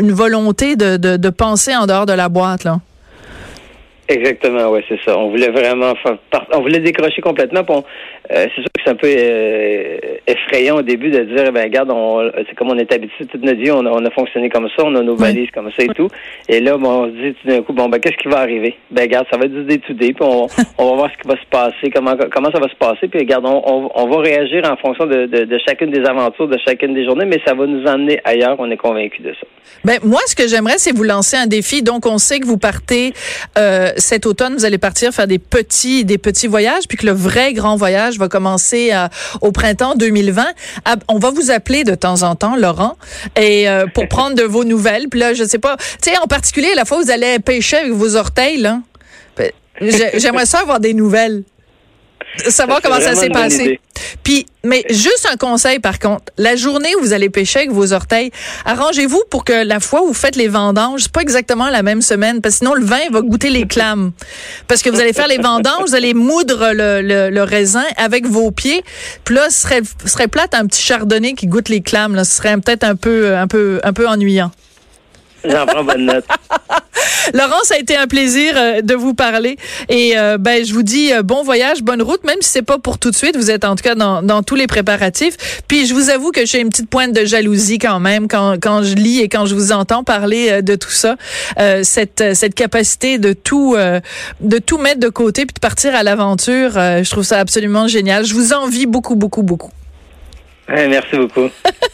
une, 0.00 0.12
volonté 0.12 0.76
de, 0.76 0.96
de, 0.96 1.16
de 1.16 1.30
penser 1.30 1.74
en 1.76 1.86
dehors 1.86 2.06
de 2.06 2.12
la 2.12 2.28
boîte, 2.28 2.64
là? 2.64 2.80
Exactement, 4.08 4.68
ouais, 4.70 4.84
c'est 4.88 5.00
ça. 5.04 5.18
On 5.18 5.30
voulait 5.30 5.48
vraiment 5.50 5.94
faire 5.96 6.16
part- 6.30 6.46
on 6.52 6.60
voulait 6.60 6.78
décrocher 6.78 7.20
complètement. 7.20 7.62
on- 7.68 7.82
euh, 8.32 8.46
c'est 8.54 8.60
sûr 8.60 8.64
que 8.74 8.80
c'est 8.84 8.90
un 8.90 8.94
peu 8.94 9.08
euh, 9.08 9.98
effrayant 10.26 10.76
au 10.78 10.82
début 10.82 11.10
de 11.10 11.20
dire, 11.24 11.52
ben 11.52 11.64
regarde, 11.64 11.90
on, 11.92 12.30
c'est 12.48 12.54
comme 12.56 12.70
on 12.70 12.78
est 12.78 12.92
habitué 12.92 13.26
toute 13.26 13.42
notre 13.42 13.58
vie, 13.60 13.70
on 13.70 13.84
a, 13.86 13.90
on 13.90 14.04
a 14.04 14.10
fonctionné 14.10 14.48
comme 14.48 14.68
ça, 14.76 14.84
on 14.84 14.94
a 14.94 15.02
nos 15.02 15.14
valises 15.16 15.50
comme 15.52 15.70
ça 15.76 15.82
et 15.82 15.88
tout. 15.88 16.08
Et 16.48 16.60
là, 16.60 16.76
bon, 16.76 16.88
on 16.88 17.06
se 17.06 17.10
dit 17.12 17.34
tout 17.42 17.48
d'un 17.48 17.62
coup, 17.62 17.72
bon, 17.72 17.88
ben 17.88 17.98
qu'est-ce 17.98 18.16
qui 18.16 18.28
va 18.28 18.38
arriver? 18.38 18.76
Ben 18.90 19.02
regarde, 19.02 19.26
ça 19.30 19.38
va 19.38 19.44
être 19.46 19.52
du 19.54 19.64
day 19.64 19.78
to 19.78 19.92
day, 19.92 20.12
puis 20.12 20.24
on, 20.24 20.46
on 20.78 20.90
va 20.90 20.96
voir 20.96 21.10
ce 21.12 21.22
qui 21.22 21.28
va 21.28 21.34
se 21.40 21.46
passer, 21.50 21.90
comment 21.94 22.14
comment 22.32 22.50
ça 22.52 22.58
va 22.60 22.68
se 22.68 22.76
passer, 22.76 23.08
puis 23.08 23.20
regarde, 23.20 23.44
on, 23.46 23.62
on, 23.64 23.90
on 23.94 24.08
va 24.08 24.18
réagir 24.22 24.62
en 24.70 24.76
fonction 24.76 25.06
de, 25.06 25.26
de, 25.26 25.44
de 25.44 25.58
chacune 25.66 25.90
des 25.90 26.04
aventures, 26.08 26.48
de 26.48 26.58
chacune 26.66 26.94
des 26.94 27.04
journées, 27.04 27.26
mais 27.26 27.40
ça 27.46 27.54
va 27.54 27.66
nous 27.66 27.84
emmener 27.86 28.20
ailleurs. 28.24 28.56
On 28.58 28.70
est 28.70 28.76
convaincu 28.76 29.22
de 29.22 29.32
ça. 29.32 29.46
Ben 29.84 29.98
moi, 30.04 30.20
ce 30.26 30.34
que 30.36 30.46
j'aimerais, 30.48 30.78
c'est 30.78 30.94
vous 30.94 31.02
lancer 31.04 31.36
un 31.36 31.46
défi. 31.46 31.82
Donc, 31.82 32.06
on 32.06 32.18
sait 32.18 32.40
que 32.40 32.46
vous 32.46 32.58
partez 32.58 33.12
euh, 33.58 33.90
cet 33.96 34.26
automne. 34.26 34.54
Vous 34.54 34.64
allez 34.64 34.78
partir 34.78 35.12
faire 35.12 35.26
des 35.26 35.38
petits, 35.38 36.04
des 36.04 36.18
petits 36.18 36.46
voyages, 36.46 36.88
puis 36.88 36.96
que 36.96 37.06
le 37.06 37.12
vrai 37.12 37.52
grand 37.52 37.76
voyage 37.76 38.18
va 38.18 38.28
commencer 38.28 38.90
euh, 38.92 39.08
au 39.40 39.52
printemps 39.52 39.94
2020. 39.94 40.44
Ah, 40.84 40.96
on 41.08 41.18
va 41.18 41.30
vous 41.30 41.50
appeler 41.50 41.84
de 41.84 41.94
temps 41.94 42.22
en 42.22 42.34
temps, 42.36 42.56
Laurent, 42.56 42.96
et 43.36 43.68
euh, 43.68 43.86
pour 43.86 44.08
prendre 44.08 44.36
de 44.36 44.42
vos 44.42 44.64
nouvelles. 44.64 45.08
Puis 45.08 45.20
là, 45.20 45.34
je 45.34 45.44
sais 45.44 45.58
pas, 45.58 45.76
tu 45.76 46.10
sais, 46.10 46.18
en 46.18 46.26
particulier, 46.26 46.74
la 46.74 46.84
fois 46.84 46.98
où 46.98 47.02
vous 47.02 47.10
allez 47.10 47.38
pêcher 47.38 47.76
avec 47.78 47.92
vos 47.92 48.16
orteils, 48.16 48.58
là. 48.58 48.80
ben, 49.36 49.50
j'ai- 49.80 50.18
J'aimerais 50.18 50.46
ça 50.46 50.60
avoir 50.60 50.80
des 50.80 50.94
nouvelles. 50.94 51.42
Savoir 52.48 52.80
comment 52.82 53.00
ça 53.00 53.14
s'est 53.14 53.30
passé. 53.30 53.62
idée. 53.62 53.80
Puis, 54.22 54.46
mais 54.62 54.84
juste 54.90 55.26
un 55.32 55.36
conseil 55.36 55.78
par 55.78 55.98
contre, 55.98 56.24
la 56.36 56.54
journée 56.56 56.94
où 56.96 57.00
vous 57.00 57.12
allez 57.12 57.30
pêcher 57.30 57.60
avec 57.60 57.72
vos 57.72 57.92
orteils, 57.92 58.30
arrangez-vous 58.64 59.22
pour 59.30 59.44
que 59.44 59.64
la 59.64 59.80
fois 59.80 60.02
où 60.02 60.08
vous 60.08 60.14
faites 60.14 60.36
les 60.36 60.48
vendanges, 60.48 61.02
c'est 61.04 61.12
pas 61.12 61.22
exactement 61.22 61.68
la 61.70 61.82
même 61.82 62.02
semaine, 62.02 62.40
parce 62.40 62.56
que 62.56 62.58
sinon 62.58 62.74
le 62.74 62.84
vin 62.84 63.00
va 63.10 63.22
goûter 63.22 63.50
les 63.50 63.66
clames. 63.66 64.12
Parce 64.68 64.82
que 64.82 64.90
vous 64.90 65.00
allez 65.00 65.12
faire 65.12 65.28
les 65.28 65.38
vendanges, 65.38 65.88
vous 65.88 65.94
allez 65.94 66.14
moudre 66.14 66.72
le, 66.72 67.00
le, 67.00 67.30
le 67.30 67.42
raisin 67.42 67.84
avec 67.96 68.26
vos 68.26 68.50
pieds, 68.50 68.82
puis 69.24 69.34
là, 69.34 69.48
ce 69.50 69.62
serait, 69.62 69.82
ce 70.04 70.10
serait 70.10 70.28
plate 70.28 70.54
un 70.54 70.66
petit 70.66 70.82
chardonnay 70.82 71.32
qui 71.34 71.46
goûte 71.46 71.68
les 71.68 71.80
clames, 71.80 72.14
là, 72.14 72.24
ce 72.24 72.36
serait 72.36 72.56
peut-être 72.58 72.84
un 72.84 72.96
peu, 72.96 73.36
un 73.36 73.46
peu, 73.46 73.80
un 73.82 73.92
peu 73.92 74.06
ennuyant. 74.06 74.50
J'en 75.50 75.66
prends 75.66 75.84
bonne 75.84 76.06
note. 76.06 76.24
Laurent, 77.34 77.62
ça 77.64 77.74
a 77.74 77.78
été 77.78 77.96
un 77.96 78.06
plaisir 78.06 78.54
euh, 78.56 78.80
de 78.82 78.94
vous 78.94 79.14
parler. 79.14 79.56
Et 79.88 80.16
euh, 80.16 80.38
ben, 80.38 80.64
je 80.64 80.72
vous 80.72 80.82
dis 80.82 81.12
euh, 81.12 81.22
bon 81.22 81.42
voyage, 81.42 81.82
bonne 81.82 82.02
route, 82.02 82.24
même 82.24 82.40
si 82.40 82.50
c'est 82.50 82.62
pas 82.62 82.78
pour 82.78 82.98
tout 82.98 83.10
de 83.10 83.16
suite. 83.16 83.36
Vous 83.36 83.50
êtes 83.50 83.64
en 83.64 83.76
tout 83.76 83.82
cas 83.82 83.94
dans, 83.94 84.22
dans 84.22 84.42
tous 84.42 84.54
les 84.54 84.66
préparatifs. 84.66 85.36
Puis 85.68 85.86
je 85.86 85.94
vous 85.94 86.10
avoue 86.10 86.30
que 86.30 86.46
j'ai 86.46 86.60
une 86.60 86.68
petite 86.68 86.88
pointe 86.88 87.12
de 87.12 87.24
jalousie 87.24 87.78
quand 87.78 88.00
même 88.00 88.28
quand, 88.28 88.56
quand 88.60 88.82
je 88.82 88.94
lis 88.94 89.20
et 89.20 89.28
quand 89.28 89.46
je 89.46 89.54
vous 89.54 89.72
entends 89.72 90.04
parler 90.04 90.48
euh, 90.50 90.62
de 90.62 90.74
tout 90.74 90.90
ça. 90.90 91.16
Cette, 91.82 92.34
cette 92.34 92.54
capacité 92.54 93.18
de 93.18 93.32
tout, 93.32 93.76
de 94.40 94.58
tout 94.58 94.78
mettre 94.78 95.00
de 95.00 95.08
côté 95.08 95.46
puis 95.46 95.54
de 95.54 95.60
partir 95.60 95.94
à 95.94 96.02
l'aventure, 96.02 96.72
je 96.72 97.10
trouve 97.10 97.24
ça 97.24 97.38
absolument 97.38 97.88
génial. 97.88 98.24
Je 98.24 98.34
vous 98.34 98.52
envie 98.52 98.86
beaucoup, 98.86 99.14
beaucoup, 99.14 99.42
beaucoup. 99.42 99.70
Ouais, 100.68 100.88
merci 100.88 101.16
beaucoup. 101.16 101.48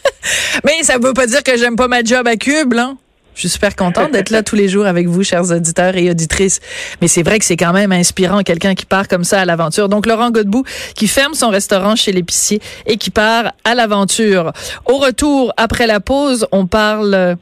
Mais 0.65 0.83
ça 0.83 0.99
veut 0.99 1.13
pas 1.13 1.27
dire 1.27 1.43
que 1.43 1.57
j'aime 1.57 1.77
pas 1.77 1.89
ma 1.89 2.03
job 2.03 2.27
à 2.27 2.37
Cube, 2.37 2.73
là. 2.73 2.95
Je 3.35 3.41
suis 3.41 3.49
super 3.49 3.75
contente 3.77 4.13
d'être 4.13 4.31
là 4.31 4.43
tous 4.43 4.57
les 4.57 4.69
jours 4.69 4.87
avec 4.87 5.09
vous, 5.09 5.23
chers 5.25 5.51
auditeurs 5.51 5.97
et 5.97 6.11
auditrices. 6.11 6.61
Mais 7.01 7.09
c'est 7.09 7.23
vrai 7.23 7.39
que 7.39 7.45
c'est 7.45 7.57
quand 7.57 7.73
même 7.73 7.93
inspirant, 7.93 8.43
quelqu'un 8.43 8.75
qui 8.75 8.85
part 8.85 9.09
comme 9.09 9.25
ça 9.25 9.41
à 9.41 9.45
l'aventure. 9.45 9.89
Donc, 9.89 10.07
Laurent 10.07 10.31
Godbout, 10.31 10.65
qui 10.95 11.09
ferme 11.09 11.35
son 11.35 11.49
restaurant 11.49 11.97
chez 11.97 12.13
l'épicier 12.13 12.61
et 12.87 12.99
qui 12.99 13.11
part 13.11 13.53
à 13.65 13.75
l'aventure. 13.75 14.53
Au 14.85 14.99
retour, 14.99 15.53
après 15.57 15.87
la 15.87 16.01
pause, 16.01 16.47
on 16.53 16.67
parle 16.67 17.37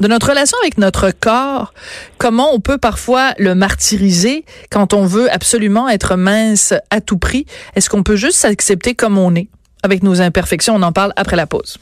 de 0.00 0.08
notre 0.08 0.28
relation 0.28 0.58
avec 0.62 0.76
notre 0.78 1.10
corps, 1.12 1.72
comment 2.18 2.52
on 2.52 2.60
peut 2.60 2.78
parfois 2.78 3.32
le 3.38 3.54
martyriser 3.54 4.44
quand 4.70 4.92
on 4.92 5.06
veut 5.06 5.32
absolument 5.32 5.88
être 5.88 6.16
mince 6.16 6.74
à 6.90 7.00
tout 7.00 7.18
prix? 7.18 7.46
Est-ce 7.76 7.88
qu'on 7.88 8.02
peut 8.02 8.16
juste 8.16 8.38
s'accepter 8.38 8.94
comme 8.94 9.18
on 9.18 9.34
est 9.34 9.48
avec 9.82 10.02
nos 10.02 10.20
imperfections? 10.20 10.74
On 10.74 10.82
en 10.82 10.92
parle 10.92 11.12
après 11.16 11.36
la 11.36 11.46
pause. 11.46 11.78